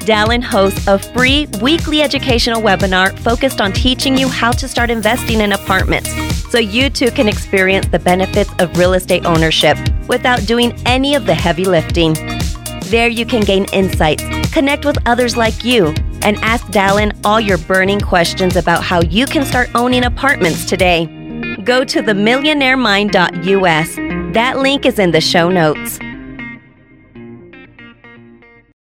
[0.00, 5.40] Dallin hosts a free weekly educational webinar focused on teaching you how to start investing
[5.40, 6.10] in apartments
[6.50, 11.26] so you too can experience the benefits of real estate ownership without doing any of
[11.26, 12.14] the heavy lifting.
[12.86, 17.58] There you can gain insights, connect with others like you, and ask Dallin all your
[17.58, 21.06] burning questions about how you can start owning apartments today.
[21.62, 24.34] Go to themillionairemind.us.
[24.34, 26.00] That link is in the show notes.